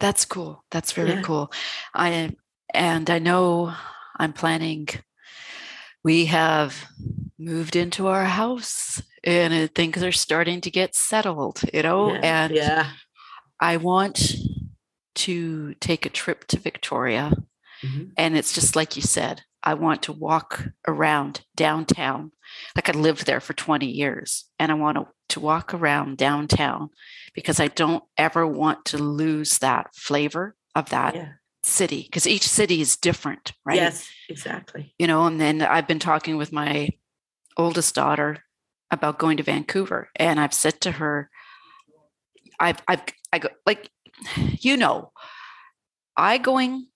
[0.00, 0.64] that's cool.
[0.70, 1.22] That's very Yeah.
[1.22, 1.52] cool.
[1.94, 2.34] I
[2.74, 3.74] and I know
[4.18, 4.88] I'm planning.
[6.04, 6.88] We have
[7.38, 11.62] moved into our house, and uh, things are starting to get settled.
[11.72, 12.90] You know, yeah, and yeah.
[13.60, 14.34] I want
[15.14, 17.32] to take a trip to Victoria,
[17.82, 18.12] Mhm.
[18.16, 19.42] and it's just like you said.
[19.62, 22.32] I want to walk around downtown.
[22.74, 26.90] Like I lived there for 20 years and I want to, to walk around downtown
[27.32, 31.28] because I don't ever want to lose that flavor of that yeah.
[31.62, 33.76] city because each city is different, right?
[33.76, 34.94] Yes, exactly.
[34.98, 36.90] You know, and then I've been talking with my
[37.56, 38.42] oldest daughter
[38.92, 41.30] about going to Vancouver and I've said to her,
[42.60, 43.00] I've, I've,
[43.32, 43.90] I go, like,
[44.60, 45.10] you know,
[46.16, 46.86] I going,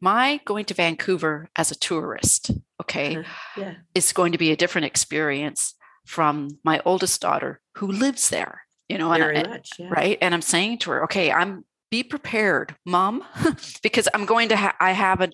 [0.00, 3.22] my going to Vancouver as a tourist, okay, Uh,
[3.56, 3.74] Yeah.
[3.94, 5.74] is going to be a different experience
[6.06, 9.70] from my oldest daughter who lives there, you know, Very and- much.
[9.78, 9.88] Yeah.
[9.90, 10.18] right.
[10.20, 13.24] And I'm saying to her, okay, I'm be prepared, mom,
[13.82, 15.30] because I'm going to, ha- I have a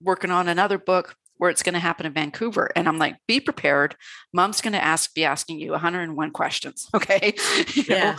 [0.00, 2.70] working on another book where it's going to happen in Vancouver.
[2.76, 3.96] And I'm like, be prepared.
[4.32, 6.88] Mom's going to ask, be asking you 101 questions.
[6.94, 7.34] Okay.
[7.74, 8.16] You know, Yeah.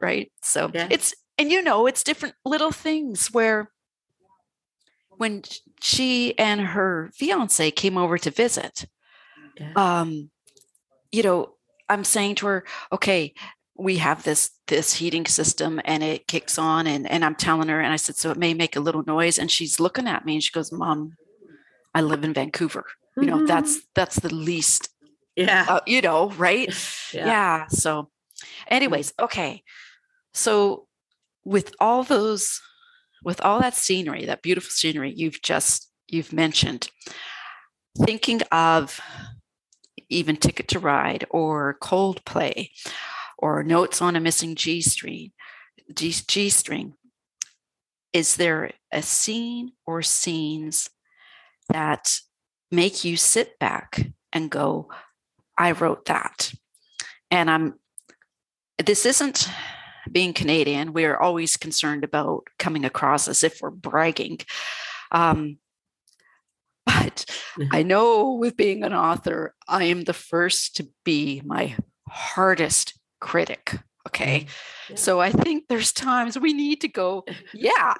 [0.00, 0.32] Right.
[0.42, 0.88] So Yeah.
[0.90, 3.70] it's, and you know, it's different little things where
[5.10, 5.42] when
[5.82, 8.86] she and her fiance came over to visit,
[9.60, 9.72] Yeah.
[9.76, 10.30] um,
[11.10, 11.56] you know,
[11.90, 13.34] I'm saying to her, okay,
[13.76, 17.80] we have this this heating system and it kicks on and and I'm telling her
[17.82, 20.34] and I said so it may make a little noise and she's looking at me
[20.34, 21.16] and she goes mom
[21.94, 24.88] I live in Vancouver you know that's that's the least
[25.36, 25.66] yeah.
[25.68, 26.68] uh, you know right
[27.14, 27.26] yeah.
[27.26, 27.66] yeah.
[27.68, 28.10] So,
[28.68, 29.62] anyways, okay.
[30.34, 30.86] So,
[31.44, 32.60] with all those,
[33.22, 36.90] with all that scenery, that beautiful scenery you've just you've mentioned,
[37.98, 39.00] thinking of
[40.08, 42.70] even Ticket to Ride or Coldplay
[43.38, 45.32] or Notes on a Missing G string,
[45.94, 46.94] G, G string.
[48.12, 50.90] Is there a scene or scenes
[51.68, 52.14] that
[52.70, 54.88] make you sit back and go,
[55.58, 56.52] I wrote that.
[57.30, 57.74] And I'm,
[58.84, 59.48] this isn't
[60.10, 60.92] being Canadian.
[60.92, 64.38] We're always concerned about coming across as if we're bragging.
[65.10, 65.58] Um,
[66.86, 67.24] but
[67.70, 71.76] I know with being an author, I am the first to be my
[72.08, 73.78] hardest critic.
[74.08, 74.46] Okay.
[74.90, 74.96] Yeah.
[74.96, 77.94] So I think there's times we need to go, yeah,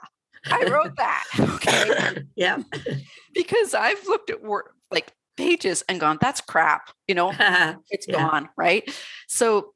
[0.51, 1.25] I wrote that.
[1.55, 2.25] Okay.
[2.37, 2.59] yeah.
[3.35, 7.33] because I've looked at work like pages and gone, that's crap, you know,
[7.91, 8.15] it's Yeah.
[8.29, 8.49] gone.
[8.57, 8.91] Right.
[9.29, 9.73] So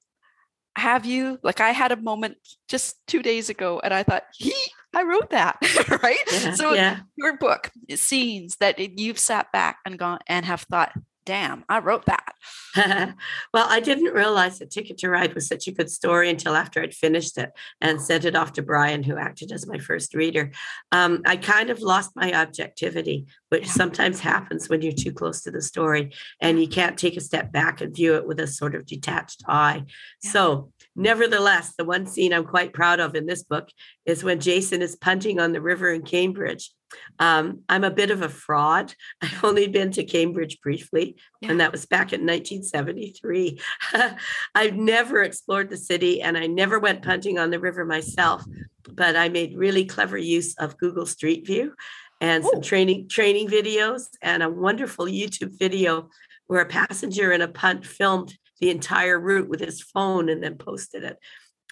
[0.76, 2.36] have you like I had a moment
[2.68, 4.52] just two days ago and I thought, he
[4.94, 5.56] I wrote that.
[6.02, 6.18] right.
[6.32, 6.54] yeah.
[6.54, 7.00] So yeah.
[7.16, 10.92] your book scenes that you've sat back and gone and have thought,
[11.26, 12.34] damn, I wrote that.
[13.52, 16.80] well, I didn't realize that Ticket to Ride was such a good story until after
[16.80, 20.52] I'd finished it and sent it off to Brian, who acted as my first reader.
[20.92, 23.72] Um, I kind of lost my objectivity, which Yeah.
[23.72, 27.52] sometimes happens when you're too close to the story and you can't take a step
[27.52, 29.84] back and view it with a sort of detached eye.
[30.22, 30.30] Yeah.
[30.30, 33.68] So, nevertheless, the one scene I'm quite proud of in this book
[34.04, 36.70] is when Jason is punting on the river in Cambridge.
[37.18, 38.94] Um, I'm a bit of a fraud.
[39.22, 41.50] I've only been to Cambridge briefly, Yeah.
[41.50, 43.60] and that was back in 1973.
[44.54, 48.44] I've never explored the city and I never went punting on the river myself,
[48.90, 51.74] but I made really clever use of Google Street View
[52.20, 52.60] and some Oh.
[52.62, 56.08] training training videos and a wonderful YouTube video
[56.46, 60.56] where a passenger in a punt filmed the entire route with his phone and then
[60.56, 61.18] posted it.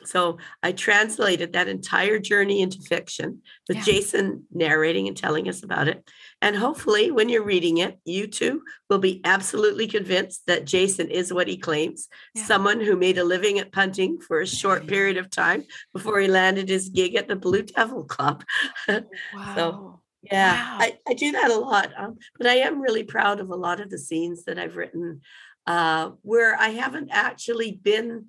[0.04, 3.84] So I translated that entire journey into fiction with Yeah.
[3.84, 6.06] Jason narrating and telling us about it.
[6.42, 11.32] And hopefully, when you're reading it, you too will be absolutely convinced that Jason is
[11.32, 12.44] what he claims Yeah.
[12.44, 16.28] someone who made a living at punting for a short period of time before he
[16.28, 18.44] landed his gig at the Blue Devil Club.
[19.34, 20.00] Wow.
[20.22, 20.78] Yeah, Wow.
[20.80, 21.92] I, I do that a lot.
[21.96, 25.20] Um, but I am really proud of a lot of the scenes that I've written
[25.66, 28.26] uh, where I haven't actually been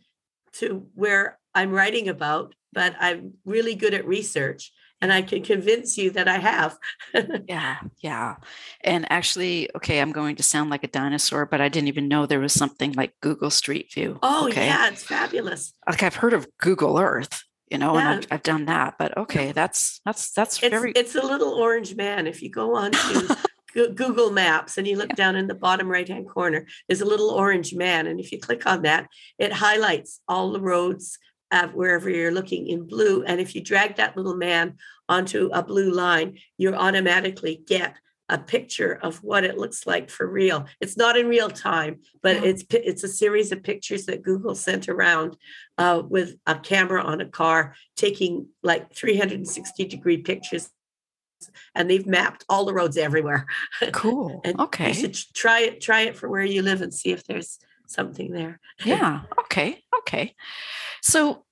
[0.53, 4.71] to where I'm writing about, but I'm really good at research
[5.01, 6.77] and I can convince you that I have.
[7.47, 8.35] Yeah, yeah.
[8.81, 12.25] And actually, okay, I'm going to sound like a dinosaur, but I didn't even know
[12.25, 14.17] there was something like Google Street View.
[14.23, 14.65] oh, okay.
[14.67, 15.73] yeah, it's fabulous.
[15.87, 17.99] Like I've heard of Google Earth, you know, Yeah.
[18.11, 21.53] and I've, I've done that, but okay, that's that's that's It's, very it's a little
[21.53, 22.25] orange man.
[22.27, 23.37] If you go on to
[23.75, 25.15] Google Maps and you look Yeah.
[25.15, 28.07] down in the bottom right hand corner, there's a little orange man.
[28.07, 29.07] And if you click on that,
[29.37, 31.17] it highlights all the roads
[31.51, 33.23] uh, wherever you're looking in blue.
[33.23, 37.95] And if you drag that little man onto a blue line, you automatically get
[38.27, 40.65] a picture of what it looks like for real.
[40.81, 42.45] It's not in real time, but Yeah.
[42.49, 45.37] it's it's a series of pictures that Google sent around
[45.77, 50.71] uh, with a camera on a car, taking like 360 degree pictures,
[51.73, 53.45] and they've mapped all the roads everywhere.
[53.91, 54.41] cool.
[54.59, 54.89] Okay.
[54.89, 55.81] you should try it.
[55.81, 58.59] Try it for where you live and see if there's something there.
[58.85, 59.21] yeah.
[59.41, 59.83] Okay.
[59.99, 60.35] Okay.
[61.01, 61.43] So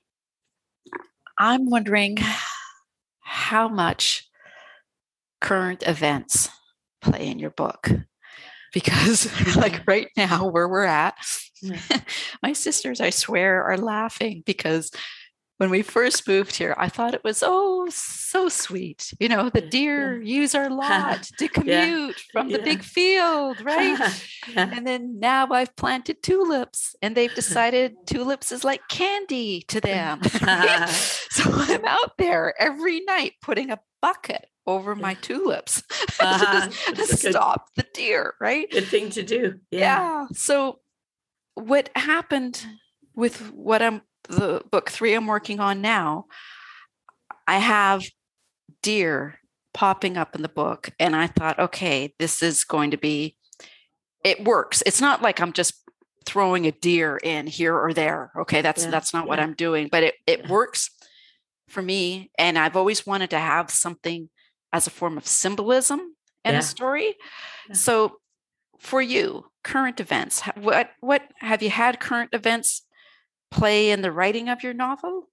[1.38, 2.18] I'm wondering
[3.20, 4.30] how much
[5.42, 6.50] current events
[7.02, 7.90] play in your book.
[8.74, 11.16] Because, like right now, where we're at,
[11.62, 11.78] Yeah.
[12.42, 14.92] my sisters, I swear, are laughing because
[15.58, 19.14] when we first moved here, I thought it was oh so sweet.
[19.20, 22.66] You know, the Yeah, deer use our lot to commute from the yeah.
[22.66, 24.00] big field, right?
[24.56, 30.20] And then now I've planted tulips and they've decided tulips is like candy to them.
[30.42, 30.90] right?
[31.30, 35.84] so I'm out there every night putting a bucket over my tulips
[36.20, 36.68] Uh-huh.
[36.70, 38.70] to a good- stop the deer, right?
[38.72, 39.60] Good thing to do.
[39.72, 39.80] Yeah.
[39.80, 40.28] Yeah.
[40.34, 40.80] So
[41.56, 42.66] what happened
[43.16, 46.26] with what I'm the book three I'm working on now,
[47.48, 48.04] I have
[48.82, 49.40] deer
[49.74, 50.90] popping up in the book.
[51.00, 53.36] And I thought, okay, this is going to be
[54.24, 54.82] it works.
[54.86, 55.74] It's not like I'm just
[56.26, 58.32] throwing a deer in here or there.
[58.38, 58.62] Okay.
[58.62, 59.40] That's Yeah, that's not what.
[59.40, 60.50] I'm doing, but it, it Yeah.
[60.50, 60.90] works
[61.68, 62.32] for me.
[62.40, 64.30] And I've always wanted to have something
[64.72, 66.00] as a form of symbolism
[66.46, 66.60] in Yeah.
[66.60, 67.16] a story.
[67.68, 67.76] Yeah.
[67.76, 68.18] So
[68.80, 72.84] for you, current events, what what have you had current events
[73.54, 75.30] play in the writing of your novel?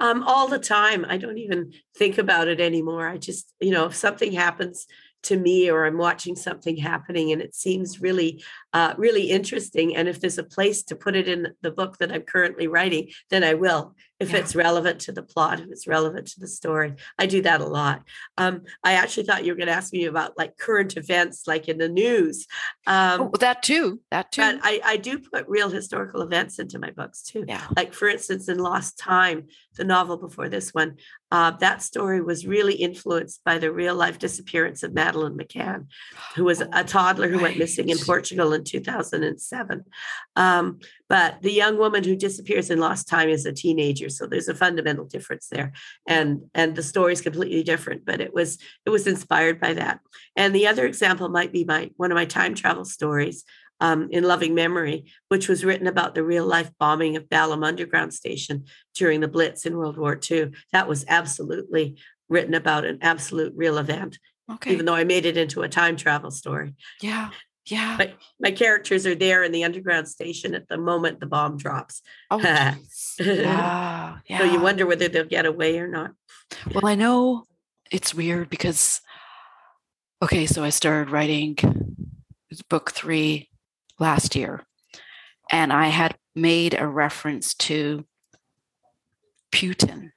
[0.00, 1.04] Um, all the time.
[1.08, 3.08] I don't even think about it anymore.
[3.08, 4.86] I just, you know, if something happens
[5.24, 9.96] to me or I'm watching something happening and it seems really, uh, really interesting.
[9.96, 13.10] And if there's a place to put it in the book that I'm currently writing,
[13.30, 13.94] then I will.
[14.20, 14.38] If Yeah.
[14.38, 17.66] it's relevant to the plot, if it's relevant to the story, I do that a
[17.66, 18.02] lot.
[18.38, 21.68] Um, I actually thought you were going to ask me about like current events, like
[21.68, 22.46] in the news.
[22.86, 24.00] Um, oh, that too.
[24.10, 24.42] That too.
[24.42, 27.44] but I, I do put real historical events into my books too.
[27.48, 27.66] yeah.
[27.76, 30.96] Like, for instance, in Lost Time, the novel before this one,
[31.32, 35.86] uh, that story was really influenced by the real life disappearance of Madeleine McCann,
[36.36, 39.84] who was a toddler who went missing in Portugal in 2007.
[40.36, 40.78] Um,
[41.08, 44.54] but the young woman who disappears in Lost Time is a teenager, so there's a
[44.54, 45.72] fundamental difference there,
[46.08, 48.04] and and the story is completely different.
[48.04, 50.00] But it was it was inspired by that.
[50.36, 53.44] And the other example might be my one of my time travel stories.
[53.80, 58.14] um, in loving memory which was written about the real life bombing of balham underground
[58.14, 61.96] station during the blitz in world war ii that was absolutely
[62.28, 64.72] written about an absolute real event Okay.
[64.72, 67.30] even though i made it into a time travel story yeah.
[67.66, 67.96] Yeah.
[67.96, 72.02] but my characters are there in the underground station at the moment the bomb drops
[72.30, 72.38] oh,
[73.18, 74.18] yeah.
[74.28, 74.38] Yeah.
[74.38, 76.12] so you wonder whether they'll get away or not
[76.74, 77.44] Well, I know
[77.90, 79.00] it's weird because,
[80.22, 81.56] okay, so I started writing
[82.68, 83.50] book three
[83.98, 84.64] last year,
[85.50, 88.04] and I had made a reference to
[89.52, 90.10] Putin,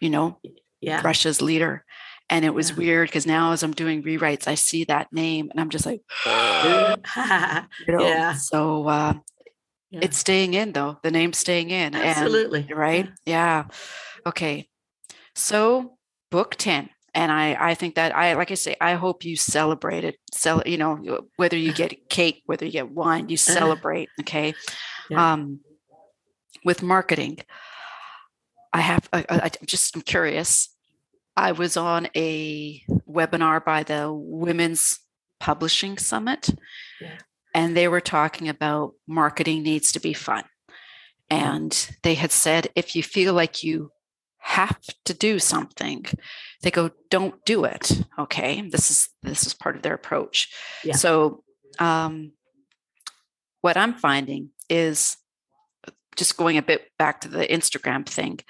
[0.00, 0.38] you know,
[0.80, 1.84] yeah Russia's leader.
[2.30, 2.76] And it was Yeah.
[2.76, 6.02] weird because now as I'm doing rewrites, I see that name and I'm just like,
[6.26, 8.32] you know, Yeah.
[8.34, 9.14] So uh,
[9.90, 10.00] Yeah.
[10.02, 10.98] it's staying in though.
[11.02, 11.94] The name's staying in.
[11.94, 13.64] And absolutely right yeah
[14.26, 14.68] okay
[15.34, 15.96] so
[16.30, 20.04] book 10 and i i think that i like i say i hope you celebrate
[20.04, 24.54] it sell you know whether you get cake whether you get wine you celebrate okay
[25.08, 25.32] Yeah.
[25.32, 25.60] um
[26.64, 27.38] with marketing
[28.72, 30.68] i have I, I, just i'm curious
[31.38, 34.98] i was on a webinar by the women's
[35.40, 36.50] publishing summit
[37.00, 37.18] Yeah.
[37.54, 40.44] and they were talking about marketing needs to be fun
[41.30, 41.72] and
[42.02, 43.90] they had said if you feel like you
[44.38, 46.04] have to do something
[46.62, 50.48] they go don't do it okay this is this is part of their approach
[50.84, 50.94] Yeah.
[50.96, 51.44] so
[51.78, 52.32] um
[53.60, 55.16] what i'm finding is
[56.16, 58.40] just going a bit back to the instagram thing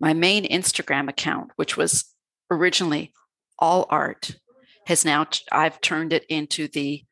[0.00, 2.04] my main instagram account which was
[2.52, 3.12] originally
[3.58, 4.36] all art
[4.86, 7.02] has now I've turned it into the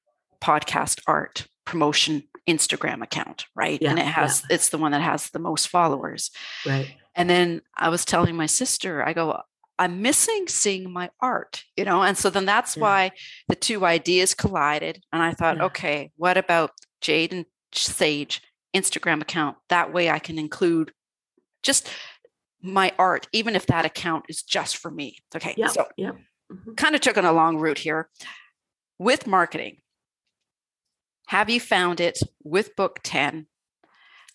[0.43, 5.31] podcast art promotion instagram account right Yeah, and it has it's the one that has
[5.31, 6.31] the most followers
[6.67, 9.41] right and then I was telling my sister, I go,
[9.79, 12.03] I'm missing seeing my art, you know?
[12.03, 12.83] And so then that's Yeah.
[12.83, 13.11] why
[13.49, 15.03] the two ideas collided.
[15.13, 15.65] And I thought, Yeah.
[15.65, 16.71] okay, what about
[17.01, 18.43] Jade and Sage
[18.75, 19.57] Instagram account?
[19.71, 20.93] That way I can include
[21.65, 21.89] just
[22.63, 25.17] my art, even if that account is just for me.
[25.35, 25.55] Okay.
[25.57, 26.13] yeah So yeah
[26.53, 26.77] Mhm.
[26.77, 28.11] kind of took on a long route here
[28.99, 29.83] with marketing.
[31.29, 33.47] Have you found it with book 10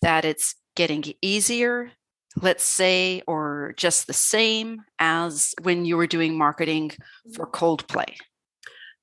[0.00, 1.92] that it's getting easier,
[2.40, 6.92] let's say, or just the same as when you were doing marketing
[7.34, 8.16] for Cold Play?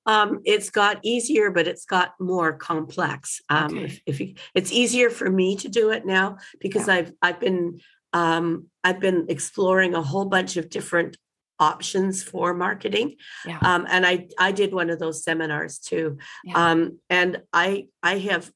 [0.05, 3.41] Um, it's got easier, but it's got more complex.
[3.49, 3.85] Um, Okay.
[3.85, 7.79] if, if you, it's easier for me to do it now because I've I've been
[8.13, 11.17] um, I've been exploring a whole bunch of different
[11.59, 13.59] options for marketing, Yeah.
[13.61, 16.71] um, and I I did one of those seminars too, Yeah.
[16.71, 18.51] um, and I I have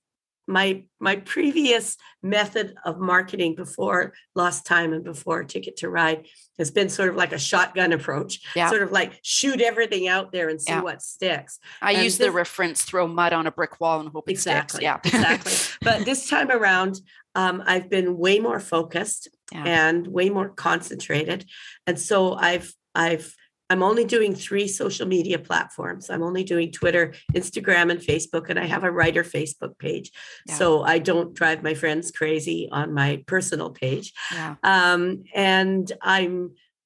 [0.50, 6.26] my my previous method of marketing before Lost Time and before Ticket to Ride
[6.58, 8.70] has been sort of like a shotgun approach, Yeah.
[8.70, 10.82] sort of like shoot everything out there and see Yeah.
[10.82, 11.60] what sticks.
[11.82, 14.78] I and use the reference throw mud on a brick wall and hope it Exactly.
[14.80, 14.84] sticks.
[14.84, 15.00] Yeah.
[15.04, 15.54] exactly.
[15.82, 17.02] But this time around,
[17.42, 19.24] um, I've been way more focused
[19.54, 19.64] Yeah.
[19.66, 21.40] and way more concentrated.
[21.88, 22.68] And so I've
[23.06, 23.28] I've
[23.70, 26.10] I'm only doing three social media platforms.
[26.10, 27.06] I'm only doing Twitter,
[27.42, 30.08] Instagram, and Facebook, and I have a writer Facebook page.
[30.48, 30.56] Yeah.
[30.60, 34.08] So I don't drive my friends crazy on my personal page.
[34.34, 34.56] yeah.
[34.64, 36.34] Um, and I'm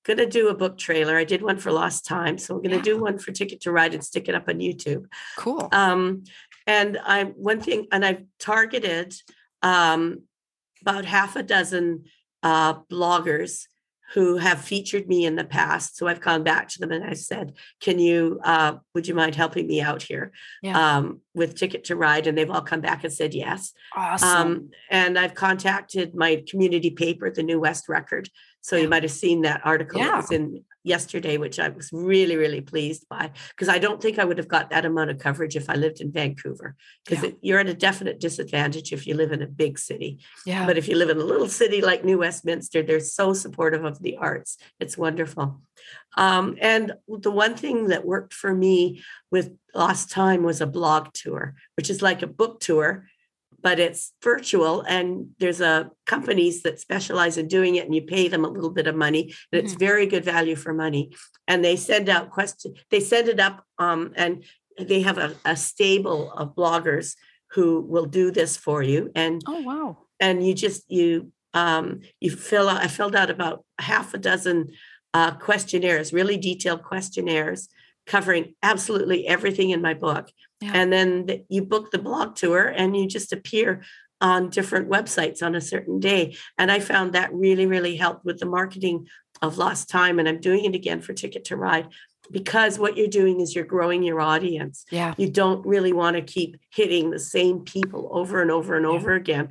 [0.07, 1.15] gonna do a book trailer.
[1.23, 2.91] I did one for Lost Time, so I'm gonna Yeah.
[2.91, 5.03] do one for Ticket to Ride and stick it up on YouTube.
[5.37, 5.69] Cool.
[5.71, 6.23] Um,
[6.65, 9.13] and I'm one thing, and I've targeted
[9.63, 10.23] um,
[10.81, 12.05] about half a dozen
[12.43, 13.65] uh, bloggers
[14.13, 15.95] who have featured me in the past.
[15.95, 18.41] So I've gone back to them and I said, "Can you?
[18.43, 20.97] Uh, would you mind helping me out here Yeah.
[20.97, 23.71] um, with Ticket to Ride?" And they've all come back and said yes.
[23.95, 24.29] awesome.
[24.51, 28.27] Um, and I've contacted my community paper, the New West Record.
[28.59, 28.81] So Yeah.
[28.83, 30.17] you might have seen that article Yeah.
[30.17, 34.25] was in yesterday, which I was really, really pleased by, because I don't think I
[34.25, 36.75] would have got that amount of coverage if I lived in Vancouver,
[37.05, 37.31] because Yeah.
[37.41, 40.19] you're at a definite disadvantage if you live in a big city.
[40.45, 40.65] yeah.
[40.65, 44.01] But if you live in a little city like New Westminster, they're so supportive of
[44.01, 44.57] the arts.
[44.79, 45.61] It's wonderful.
[46.17, 49.01] Um, and the one thing that worked for me
[49.31, 53.07] with Lost Time was a blog tour, which is like a book tour,
[53.61, 54.81] but it's virtual.
[54.81, 58.69] And there's a companies that specialize in doing it, and you pay them a little
[58.69, 61.11] bit of money, and it's very good value for money.
[61.47, 64.43] And they send out question, they send it up, um, and
[64.79, 67.15] they have a, a stable of bloggers
[67.51, 69.11] who will do this for you.
[69.15, 69.97] And oh, wow.
[70.19, 74.69] and you just you um you fill out i filled out about half a dozen
[75.13, 77.67] uh questionnaires really detailed questionnaires
[78.05, 80.29] covering absolutely everything in my book
[80.61, 80.71] Yeah.
[80.75, 83.81] and then the- you book the blog tour and you just appear
[84.21, 88.37] on different websites on a certain day and i found that really really helped with
[88.39, 89.07] the marketing
[89.41, 91.87] of lost time and i'm doing it again for ticket to ride
[92.29, 94.85] because what you're doing is you're growing your audience.
[94.89, 95.15] Yeah.
[95.17, 98.91] You don't really want to keep hitting the same people over and over and Yeah.
[98.91, 99.49] over again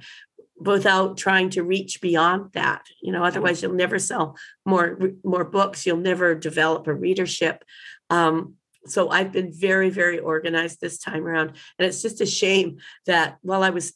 [0.56, 2.86] without trying to reach beyond that.
[3.02, 5.84] You know, otherwise you'll never sell more more books.
[5.84, 7.64] You'll never develop a readership.
[8.08, 8.54] Um,
[8.86, 11.50] so I've been very, very organized this time around.
[11.78, 13.92] And it's just a shame that while I was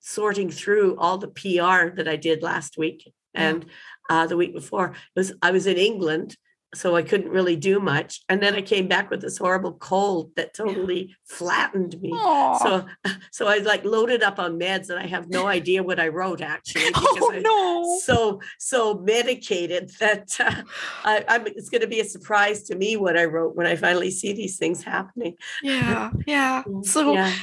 [0.00, 3.66] sorting through all the PR that I did last week and
[4.08, 6.36] uh, the week before, it was I was in England,
[6.74, 8.22] so I couldn't really do much.
[8.28, 12.10] And then I came back with this horrible cold that totally flattened me.
[12.12, 12.58] Aw.
[12.58, 12.86] So,
[13.30, 16.08] so I was like loaded up on meds, and I have no idea what I
[16.08, 17.98] wrote actually because oh no.
[18.00, 20.62] so so medicated that uh,
[21.04, 23.76] I, I'm, it's going to be a surprise to me what I wrote when I
[23.76, 25.36] finally see these things happening.
[25.62, 26.10] Yeah.
[26.26, 26.64] Yeah.
[26.82, 27.34] So yeah,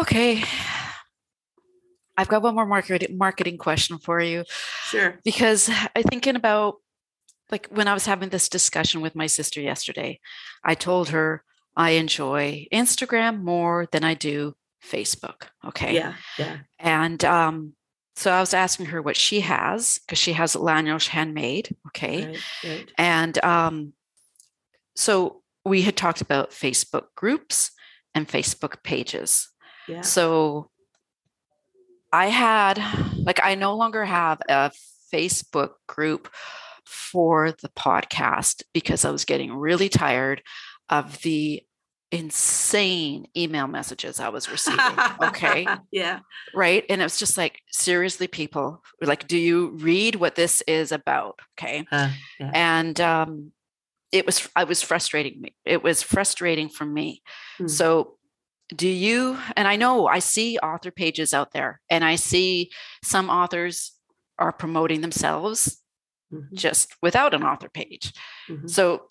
[0.00, 0.42] okay.
[2.16, 4.44] I've got one more marketing marketing question for you.
[4.84, 5.18] sure.
[5.24, 6.76] because I think in about
[7.52, 10.18] like when I was having this discussion with my sister yesterday,
[10.64, 11.44] I told her
[11.76, 15.44] I enjoy Instagram more than I do Facebook.
[15.64, 15.94] Okay.
[15.94, 17.74] Yeah, yeah, And um,
[18.16, 21.76] so I was asking her what she has because she has Lanyos handmade.
[21.88, 22.26] Okay.
[22.26, 22.90] right, right.
[22.98, 23.92] And um,
[24.96, 27.70] so we had talked about Facebook groups
[28.14, 29.48] and Facebook pages.
[29.88, 30.70] Yeah, So
[32.12, 32.82] I had,
[33.16, 34.70] like, I no longer have a
[35.12, 36.28] Facebook group
[36.86, 40.42] for the podcast because I was getting really tired
[40.88, 41.62] of the
[42.12, 44.98] insane email messages I was receiving.
[45.22, 45.66] okay.
[45.90, 46.20] yeah,
[46.54, 46.84] Right.
[46.90, 51.40] And it was just like, seriously, people, like, do you read what this is about?
[51.58, 51.86] Okay.
[51.90, 52.50] uh, yeah.
[52.54, 53.52] And, um,
[54.12, 55.54] it was, I was frustrating me.
[55.64, 57.22] It was frustrating for me.
[57.56, 57.66] Hmm.
[57.66, 58.18] So,
[58.74, 62.70] do you, and I know I see author pages out there, and I see
[63.02, 63.92] some authors
[64.38, 65.81] are promoting themselves
[66.32, 68.12] Mhm, just without an author page.
[68.48, 68.68] mhm.
[68.68, 69.06] So,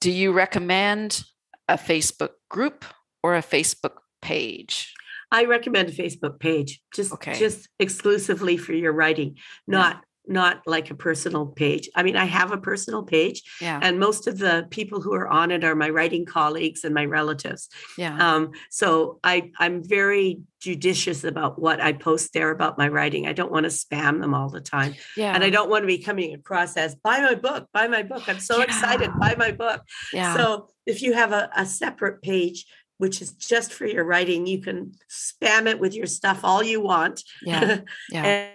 [0.00, 1.24] do you recommend
[1.68, 2.84] a Facebook group
[3.22, 4.94] or a Facebook page?
[5.30, 7.38] I recommend a Facebook page, just Okay.
[7.38, 11.88] just exclusively for your writing, not not like a personal page.
[11.94, 13.80] I mean, I have a personal page, Yeah.
[13.82, 17.04] and most of the people who are on it are my writing colleagues and my
[17.04, 17.68] relatives.
[17.96, 18.16] Yeah.
[18.18, 23.26] Um, so I I'm very judicious about what I post there about my writing.
[23.26, 25.32] I don't want to spam them all the time, yeah.
[25.34, 28.28] and I don't want to be coming across as "buy my book, buy my book."
[28.28, 29.82] I'm so excited, buy my book.
[30.12, 30.34] yeah.
[30.36, 32.66] So if you have a, a separate page.
[33.00, 34.44] Which is just for your writing.
[34.48, 37.22] You can spam it with your stuff all you want.
[37.44, 37.82] yeah.
[38.10, 38.48] Yeah.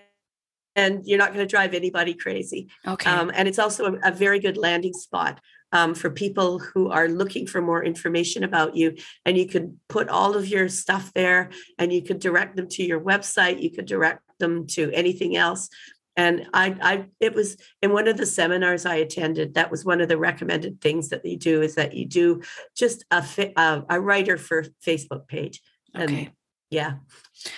[0.75, 2.69] And, you're not going to drive anybody crazy.
[2.87, 3.09] Okay.
[3.09, 5.39] Um, and it's also a, a very good landing spot
[5.71, 8.95] um, for people who are looking for more information about you.
[9.25, 11.49] And you could put all of your stuff there
[11.79, 13.61] and you could direct them to your website.
[13.61, 15.69] You could direct them to anything else.
[16.15, 19.55] And I, I, it was in one of the seminars I attended.
[19.55, 22.43] That was one of the recommended things that they do is that you do
[22.75, 23.25] just a
[23.57, 25.59] a, a writer for Facebook page.
[25.95, 26.31] And okay.
[26.69, 26.93] yeah,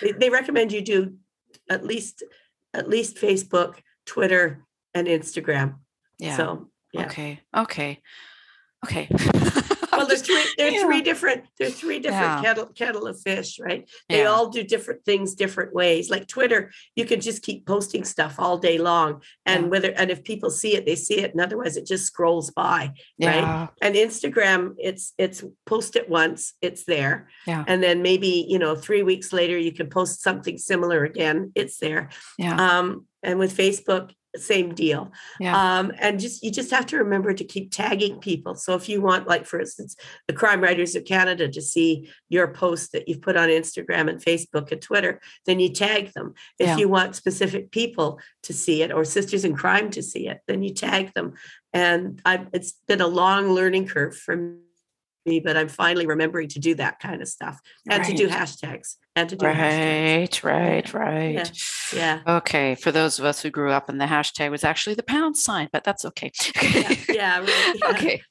[0.02, 1.16] they, they recommend you do
[1.70, 2.24] at least
[2.76, 5.76] at least Facebook, Twitter, and Instagram.
[6.20, 6.38] Yeah.
[6.38, 7.06] So yeah.
[7.06, 7.40] Okay.
[7.56, 8.00] Okay.
[8.86, 9.10] Okay.
[10.06, 10.44] Well, there's three.
[10.58, 10.86] There's Yeah.
[10.86, 11.46] three different.
[11.58, 12.42] There's three different Yeah.
[12.44, 13.90] kettle kettle of fish, right?
[14.08, 14.26] They Yeah.
[14.26, 16.10] all do different things different ways.
[16.10, 20.24] Like Twitter, you can just keep posting stuff all day long, and whether and if
[20.24, 22.92] people see it, they see it, and otherwise it just scrolls by.
[23.18, 23.68] yeah.
[23.82, 27.64] And Instagram, it's it's post it once, it's there, Yeah.
[27.68, 31.52] and then maybe you know three weeks later you can post something similar again.
[31.56, 32.10] It's there.
[32.38, 32.56] Yeah.
[32.80, 35.12] Um, and with Facebook, same deal.
[35.40, 35.56] Yeah.
[35.80, 38.56] Um, and just you just have to remember to keep tagging people.
[38.56, 39.96] So if you want, like for instance,
[40.28, 44.24] the Crime Writers of Canada to see your post that you've put on Instagram and
[44.24, 46.34] Facebook and Twitter, then you tag them.
[46.60, 46.78] If Yeah.
[46.78, 50.64] you want specific people to see it or Sisters in Crime to see it, then
[50.64, 51.34] you tag them.
[51.74, 54.56] And I, it's been a long learning curve for
[55.26, 57.60] me, but I'm finally remembering to do that kind of stuff
[57.90, 60.44] and to do hashtags and to do hashtags.
[60.44, 61.52] Right, right, right.
[61.94, 62.22] Yeah.
[62.28, 65.38] Okay, for those of us who grew up and the hashtag was actually the pound
[65.38, 66.32] sign, but that's okay.
[66.62, 67.90] Yeah, yeah, right, yeah.
[67.92, 68.22] okay.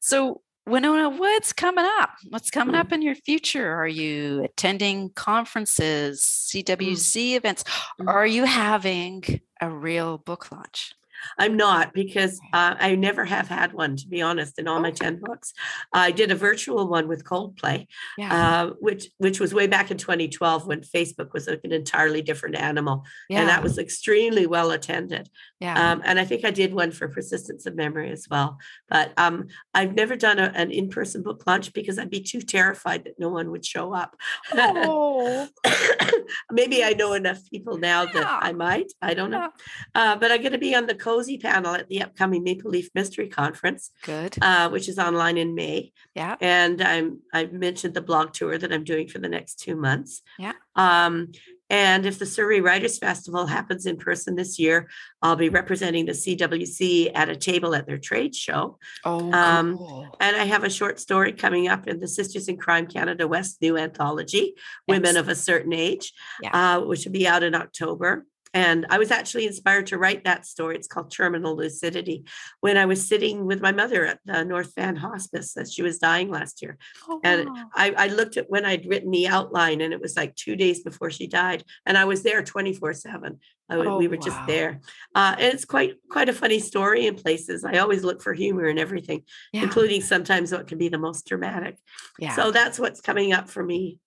[0.00, 2.10] So, Winona, what's coming up?
[2.28, 2.80] What's coming Hmm.
[2.80, 3.72] up in your future?
[3.72, 7.62] Are you attending conferences, CWC events?
[8.00, 8.08] Mm.
[8.08, 9.22] Are you having
[9.60, 10.92] a real book launch?
[11.38, 14.90] I'm not because uh, I never have had one, to be honest, in all my
[14.90, 15.52] 10 books.
[15.92, 17.88] I did a virtual one with Cold Play,
[18.18, 18.32] Yeah.
[18.62, 23.04] uh, which which was way back in 2012 when Facebook was an entirely different animal.
[23.28, 23.40] yeah.
[23.40, 25.28] And that was extremely well attended.
[25.60, 25.92] yeah.
[25.92, 28.58] Um, and I think I did one for Persistence of Memory as well.
[28.88, 32.40] But um, I've never done a, an in person book launch because I'd be too
[32.40, 34.16] terrified that no one would show up.
[34.54, 35.48] oh,
[36.50, 38.92] Maybe I know enough people now that I might.
[39.02, 39.48] I don't know.
[39.94, 40.12] Yeah.
[40.12, 42.88] Uh, but I'm going to be on the cozy panel at the upcoming Maple Leaf
[42.92, 44.36] Mystery Conference, Good.
[44.42, 45.92] uh, which is online in May.
[46.16, 46.34] Yeah.
[46.40, 50.22] And I'm I've mentioned the blog tour that I'm doing for the next two months.
[50.36, 50.54] Yeah.
[50.74, 51.30] Um,
[51.70, 54.88] and if the Surrey Writers Festival happens in person this year,
[55.22, 58.78] I'll be representing the CWC at a table at their trade show.
[59.04, 60.16] Oh, Um, cool.
[60.20, 63.60] And I have a short story coming up in the Sisters in Crime Canada West
[63.62, 64.54] new anthology,
[64.88, 66.76] Women of a Certain Age, Yeah.
[66.76, 68.26] uh, which will be out in October.
[68.56, 70.76] And I was actually inspired to write that story.
[70.76, 72.24] It's called Terminal Lucidity.
[72.60, 75.98] When I was sitting with my mother at the North Van Hospice as she was
[75.98, 77.64] dying last year, Oh, and wow.
[77.74, 80.82] I, I looked at when I'd written the outline, and it was like two days
[80.82, 83.40] before she died, and I was there twenty four seven.
[83.68, 84.80] Oh, We were just there,
[85.14, 87.62] uh, and it's quite quite a funny story in places.
[87.62, 89.64] I always look for humor in everything, yeah.
[89.64, 91.76] including sometimes what can be the most dramatic.
[92.18, 92.34] yeah.
[92.36, 93.98] So that's what's coming up for me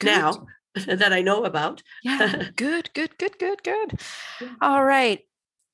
[0.00, 0.06] Good.
[0.08, 0.46] now
[0.86, 1.82] that I know about.
[2.02, 2.48] Yeah.
[2.56, 4.00] Good, good, good, good, good.
[4.60, 5.20] All right.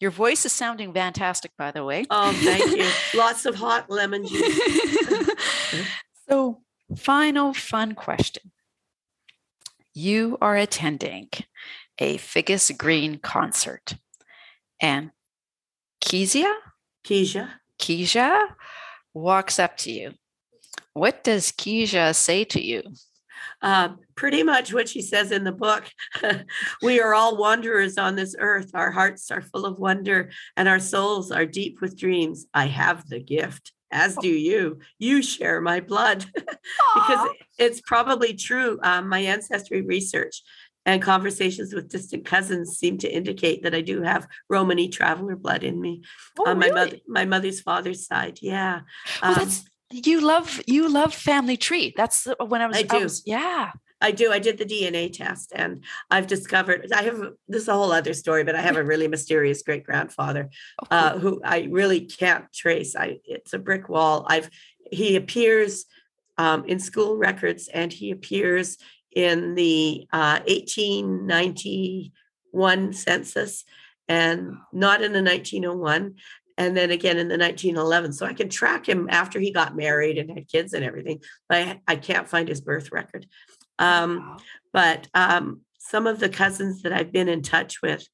[0.01, 2.05] Your voice is sounding fantastic, by the way.
[2.11, 2.89] Oh, thank you.
[3.19, 5.31] Lots of hot lemon juice.
[6.29, 6.61] so,
[6.97, 8.53] final fun question.
[9.95, 11.31] You are attending
[11.99, 13.95] a Figgis Green concert,
[14.81, 15.13] and
[16.01, 16.53] Kezia,
[17.07, 17.49] Keisha.
[17.79, 18.49] Keisha
[19.15, 20.13] walks up to you.
[20.93, 22.83] What does Keisha say to you?
[23.63, 25.85] Uh, pretty much what she says in the book.
[26.83, 28.71] we are all wanderers on this earth.
[28.75, 32.47] Our hearts are full of wonder and our souls are deep with dreams.
[32.55, 34.79] I have the gift, as do you.
[34.99, 36.25] You share my blood.
[36.35, 37.29] because
[37.59, 38.79] it's probably true.
[38.83, 40.43] Um, my ancestry research
[40.85, 45.65] and conversations with distant cousins seem to indicate that I do have Romany traveler blood
[45.65, 46.03] in me
[46.39, 46.75] Oh, on my really?
[46.75, 48.39] mother, my mother's father's side.
[48.41, 48.83] Yeah.
[49.21, 51.95] Well, Um, that's you love you love family tree.
[51.97, 52.77] That's when I was.
[52.77, 53.03] I do.
[53.03, 53.71] was- yeah.
[53.99, 54.31] I do.
[54.31, 57.19] I did the DNA test and I've discovered I have
[57.49, 60.51] this is a whole other story, but I have a really mysterious great grandfather
[60.83, 62.95] Oh, uh, who I really can't trace.
[62.95, 64.27] I it's a brick wall.
[64.29, 64.51] I've
[64.91, 65.87] he appears
[66.37, 68.77] um, in school records and he appears
[69.13, 73.65] in the uh, 1891 census
[74.09, 76.15] and not in the 1901
[76.59, 80.19] and then again in the 1911 so i can track him after he got married
[80.19, 83.27] and had kids and everything but i, I can't find his birth record
[83.79, 84.37] um, Wow.
[84.73, 88.09] but um, some of the cousins that I've been in touch with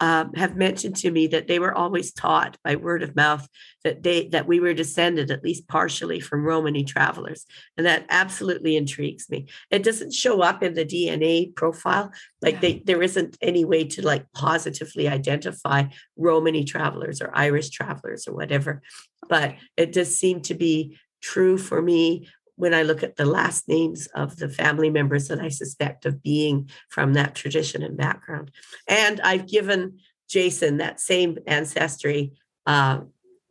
[0.00, 3.48] um, have mentioned to me that they were always taught by word of mouth
[3.82, 8.76] that they that we were descended at least partially from Romany travelers, and that absolutely
[8.76, 9.46] intrigues me.
[9.70, 12.10] It doesn't show up in the DNA profile,
[12.42, 12.60] like Yeah.
[12.60, 15.84] they there isn't any way to like positively identify
[16.16, 18.82] Romany travelers or Irish travelers or whatever,
[19.28, 23.68] but it does seem to be true for me when I look at the last
[23.68, 28.50] names of the family members that I suspect of being from that tradition and background.
[28.88, 29.98] And I've given
[30.28, 32.32] Jason that same ancestry
[32.66, 33.00] uh,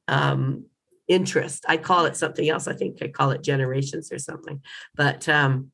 [0.08, 0.66] um,
[1.08, 1.66] interest.
[1.68, 2.68] I call it something else.
[2.68, 4.62] I think I call it generations or something.
[4.96, 5.72] But um,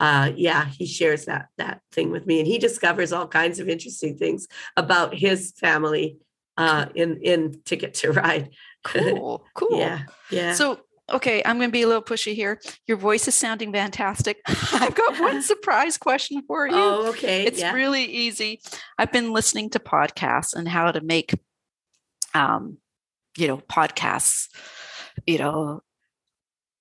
[0.00, 3.68] uh, yeah, he shares that that thing with me, and he discovers all kinds of
[3.68, 6.18] interesting things about his family
[6.56, 8.50] uh, in in Ticket to Ride.
[8.84, 9.42] Cool.
[9.54, 9.78] Cool.
[9.78, 10.52] Yeah, yeah.
[10.52, 10.78] So,
[11.12, 12.60] okay, I'm going to be a little pushy here.
[12.86, 14.38] Your voice is sounding fantastic.
[14.46, 16.74] I've got one surprise question for you.
[16.74, 17.44] oh, okay.
[17.44, 17.72] it's yeah.
[17.72, 18.60] really easy.
[18.98, 21.34] I've been listening to podcasts and how to make,
[22.32, 22.78] um,
[23.36, 24.48] you know, podcasts,
[25.26, 25.82] you know,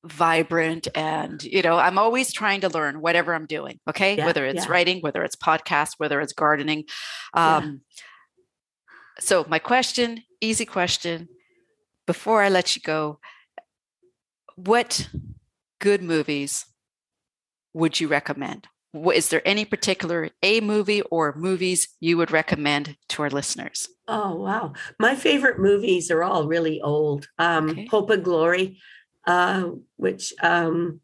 [0.05, 4.45] vibrant and you know i'm always trying to learn whatever i'm doing okay Yeah, whether
[4.45, 4.71] it's yeah.
[4.71, 6.83] writing whether it's podcast whether it's gardening
[7.33, 7.79] um
[9.17, 11.29] so my question easy question
[12.05, 13.19] before i let you go
[14.55, 15.09] what
[15.79, 16.65] good movies
[17.73, 18.67] would you recommend
[19.15, 24.35] is there any particular a movie or movies you would recommend to our listeners Oh
[24.35, 24.73] wow.
[24.99, 27.27] My favorite movies are all really old.
[27.39, 27.87] Um Okay.
[27.89, 28.79] Hope and Glory,
[29.25, 30.99] uh, which um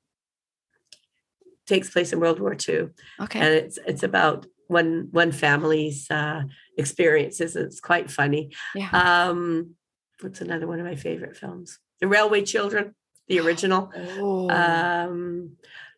[1.66, 2.90] takes place in World War II.
[3.22, 6.44] okay And it's it's about one one family's uh
[6.78, 7.56] experiences.
[7.56, 8.52] It's quite funny.
[8.76, 9.76] yeah Um
[10.22, 11.80] what's another one of my favorite films?
[12.02, 12.96] The Railway Children,
[13.30, 13.92] the original.
[14.20, 15.52] oh, Um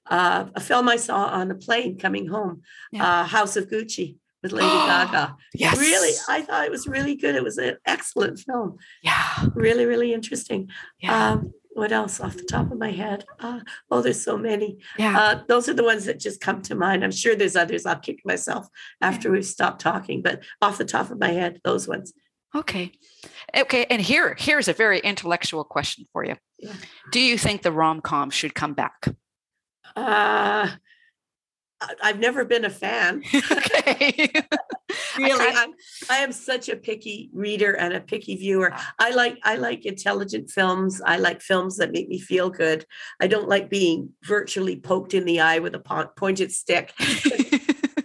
[0.10, 2.62] uh, a film I saw on a plane coming home,
[2.92, 3.22] Yeah.
[3.22, 5.38] uh, House of Gucci with Lady Gaga.
[5.54, 7.36] yes Really, I thought it was really good.
[7.36, 8.78] It was an excellent film.
[9.04, 10.70] yeah Really, really interesting.
[11.00, 13.24] yeah Um, what else off the top of my head?
[13.40, 14.80] Uh, oh, there's so many.
[14.98, 17.02] yeah Uh, those are the ones that just come to mind.
[17.04, 17.86] I'm sure there's others.
[17.86, 18.68] I'll kick myself
[19.00, 22.12] after we've stopped talking, but off the top of my head, those ones.
[22.56, 22.92] Okay.
[23.56, 23.86] Okay.
[23.90, 26.36] And here, here's a very intellectual question for you.
[26.60, 26.74] Yeah.
[27.12, 29.08] Do you think the rom com should come back?
[29.96, 30.70] Uh,
[32.02, 33.24] I've never been a fan.
[33.52, 34.32] okay.
[35.18, 35.74] really, I I'm,
[36.10, 38.72] I am such a picky reader and a picky viewer.
[38.74, 38.94] Ah.
[39.00, 41.02] I like I like intelligent films.
[41.04, 42.86] I like films that make me feel good.
[43.20, 46.94] I don't like being virtually poked in the eye with a pointed stick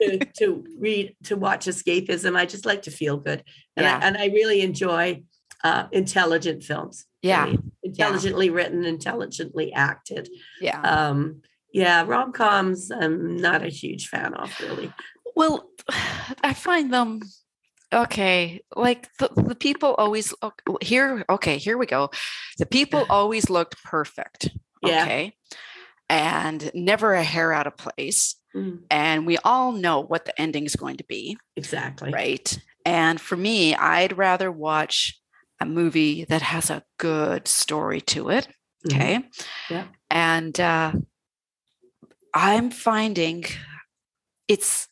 [0.07, 2.36] to, to read to watch escapism.
[2.36, 3.42] I just like to feel good,
[3.76, 3.98] and Yeah.
[4.02, 5.22] I, and I really enjoy
[5.64, 7.04] uh, intelligent films.
[7.22, 7.44] Yeah.
[7.44, 7.59] really.
[7.82, 10.28] intelligently written, intelligently acted.
[10.61, 10.80] yeah.
[10.80, 11.42] Um,
[11.72, 12.90] yeah, rom coms.
[12.90, 14.92] I'm not a huge fan of really.
[15.34, 15.68] Well,
[16.42, 17.20] I find them
[17.92, 18.62] okay.
[18.74, 21.24] Like the, the people always look here.
[21.28, 22.11] Okay, here we go.
[22.59, 24.50] The people always looked perfect.
[24.82, 25.02] Yeah.
[25.02, 25.34] Okay.
[26.09, 28.36] And never a hair out of place.
[28.57, 31.36] Mm, And we all know what the ending is going to be.
[31.57, 32.11] exactly.
[32.11, 32.59] Right.
[32.86, 35.20] And for me, I'd rather watch
[35.61, 38.48] a movie that has a good story to it.
[38.88, 38.94] Mhm.
[38.94, 39.28] Okay.
[39.70, 39.84] Yeah.
[40.11, 40.92] And uh,
[42.32, 43.44] I'm finding
[44.48, 44.88] it's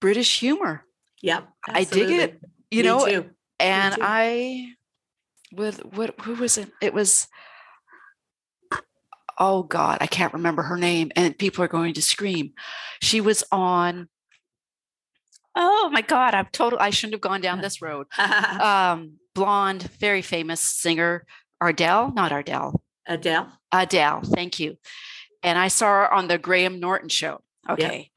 [0.00, 0.84] British humor.
[1.22, 1.48] Yep.
[1.68, 2.38] I dig it, absolutely.
[2.70, 3.30] You Me know, too.
[3.60, 3.96] and.
[4.00, 4.68] I
[5.52, 6.70] with what who was it?
[6.82, 7.28] It was
[9.38, 12.52] oh God, I can't remember her name, and people are going to scream.
[13.00, 14.08] She was on.
[15.56, 16.78] Oh my God, I'm total.
[16.80, 18.06] I shouldn't have gone down this road.
[18.18, 21.26] Um, blonde, very famous singer,
[21.60, 23.52] Ardell, not Ardell, Adele.
[23.72, 24.22] Adele.
[24.22, 24.76] Thank you.
[25.42, 27.40] And I saw her on the Graham Norton show.
[27.68, 28.10] Okay.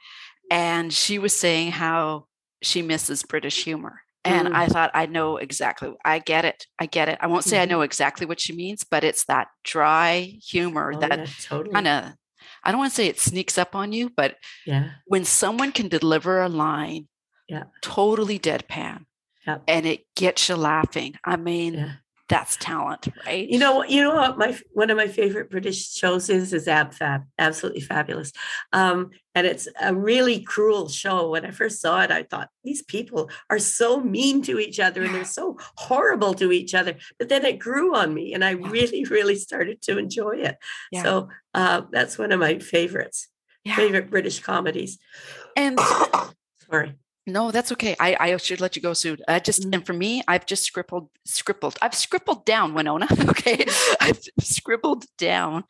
[0.49, 2.28] And she was saying how
[2.61, 4.01] she misses British humor.
[4.28, 4.56] And Mm.
[4.56, 5.94] I thought, I know exactly.
[6.04, 6.66] I get it.
[6.80, 7.18] I get it.
[7.22, 7.70] I won't say I Mhm.
[7.70, 11.74] know exactly what she means, but it's that dry humor Oh, that yeah, totally.
[11.74, 12.14] kind of,
[12.64, 14.90] I don't want to say it sneaks up on you, but Yeah.
[15.06, 17.08] when someone can deliver a line
[17.48, 17.64] Yeah.
[17.82, 19.06] totally deadpan
[19.46, 19.64] Yep.
[19.68, 21.76] and it gets you laughing, I mean.
[22.30, 23.48] That's talent, right?
[23.48, 26.94] You know, you know what my one of my favorite British shows is is Ab
[26.94, 28.32] Fab, absolutely fabulous.
[28.74, 31.30] Um, and it's a really cruel show.
[31.32, 35.04] When I first saw it, I thought these people are so mean to each other
[35.04, 36.96] and they're so horrible to each other.
[37.18, 38.70] But then it grew on me, and I Yeah.
[38.70, 40.58] really, really started to enjoy it.
[40.92, 41.04] Yeah.
[41.04, 43.30] So uh, that's one of my favorites,
[43.64, 43.76] yeah.
[43.76, 44.98] favorite British comedies.
[45.56, 45.80] And
[46.70, 46.96] Sorry.
[47.28, 47.96] No, that's okay.
[48.00, 49.18] I, I should let you go soon.
[49.28, 49.74] I just Mhm.
[49.76, 51.78] and for me, I've just scribbled scribbled.
[51.82, 53.08] I've scribbled down Winona.
[53.30, 53.66] Okay.
[54.02, 55.64] I've scribbled down.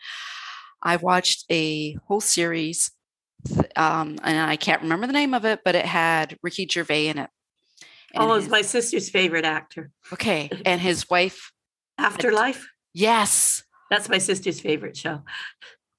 [0.82, 2.92] I watched a whole series
[3.76, 7.18] um, and I can't remember the name of it, but it had Ricky Gervais in
[7.18, 7.30] it.
[8.14, 9.92] And Oh, it's my sister's favorite actor.
[10.14, 10.50] okay.
[10.66, 11.52] And his wife,
[11.98, 12.68] Afterlife.
[12.94, 13.64] yes.
[13.90, 15.24] That's my sister's favorite show.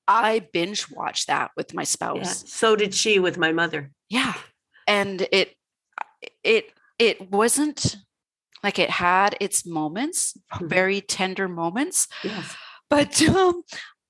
[0.07, 1.87] I binge watched that with my Yeah.
[1.87, 2.45] spouse.
[2.53, 3.91] So did she with my mother.
[4.09, 4.35] Yeah.
[4.89, 5.55] And it
[6.43, 7.97] it it wasn't
[8.65, 10.69] like it had its moments, Mhm.
[10.69, 12.57] very tender moments, Yes.
[12.91, 13.63] but um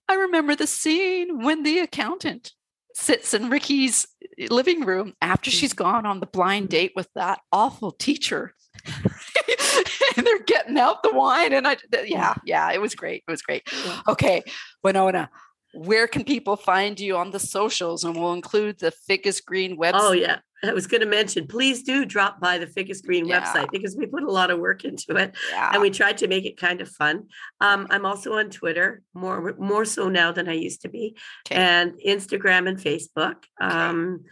[0.08, 2.52] I remember the scene when the accountant
[2.94, 4.06] sits in Ricky's
[4.50, 6.70] living room after she's gone on the blind Mhm.
[6.70, 8.54] date with that awful teacher.
[10.16, 13.22] and they're getting out the wine and I yeah, yeah, it was great.
[13.26, 13.62] It was great.
[13.72, 14.00] Yeah.
[14.08, 14.42] Okay,
[14.82, 15.30] Winona,
[15.74, 18.04] where can people find you on the socials?
[18.04, 19.92] And we'll include the Figgis Green website.
[19.94, 20.38] Oh yeah.
[20.64, 23.40] I was going to mention, please do drop by the Figgis Green Yeah.
[23.42, 25.70] website because we put a lot of work into it yeah.
[25.72, 27.28] and we tried to make it kind of fun.
[27.60, 31.54] Um, I'm also on Twitter, more more so now than I used to be, Okay.
[31.60, 33.36] and Instagram and Facebook.
[33.60, 34.24] Um,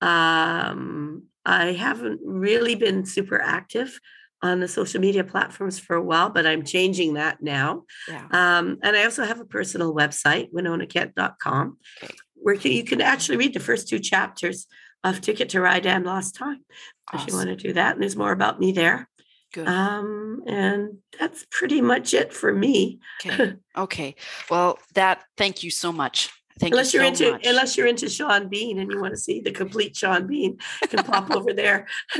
[0.00, 3.98] um, I haven't really been super active
[4.42, 7.84] on the social media platforms for a while, but I'm changing that now.
[8.08, 8.26] yeah.
[8.30, 12.14] Um, and I also have a personal website, winonakent.com, Okay.
[12.34, 14.66] where you can actually read the first two chapters
[15.06, 16.60] of Ticket to Ride and Lost Time
[17.14, 17.94] if you want to do that.
[17.94, 19.08] And there's more about me there.
[19.52, 19.68] Good.
[19.68, 23.00] Um, and that's pretty much it for me.
[23.24, 23.54] okay.
[23.76, 24.14] Okay.
[24.50, 25.24] Well, that.
[25.36, 26.30] Thank you so much.
[26.58, 27.46] Thank unless you you're so into much.
[27.46, 30.88] unless you're into Sean Bean and you want to see the complete Sean Bean, you
[30.88, 31.86] can pop over there.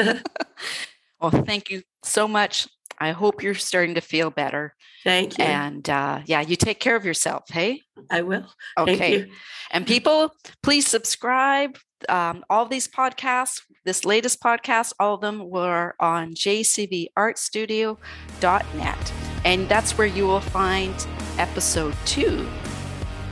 [1.20, 2.68] well, thank you so much.
[2.99, 4.74] I hope you're starting to feel better.
[5.05, 5.45] Thank you.
[5.45, 7.45] And uh, yeah, you take care of yourself.
[7.49, 7.80] Hey.
[8.11, 8.47] I will.
[8.78, 9.30] Okay.
[9.70, 10.32] And people,
[10.62, 11.78] please subscribe.
[12.09, 19.13] Um, all these podcasts, this latest podcast, all of them were on jcvartstudio.net.
[19.45, 21.07] And that's where you will find
[21.39, 22.47] episode two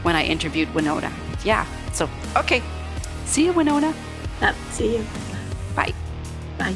[0.02, 1.12] when I interviewed Winona.
[1.44, 1.66] Yeah.
[1.92, 2.62] So, okay.
[3.26, 3.94] See you, Winona.
[4.70, 5.04] See you.
[5.74, 5.92] Bye.
[6.58, 6.74] Bye.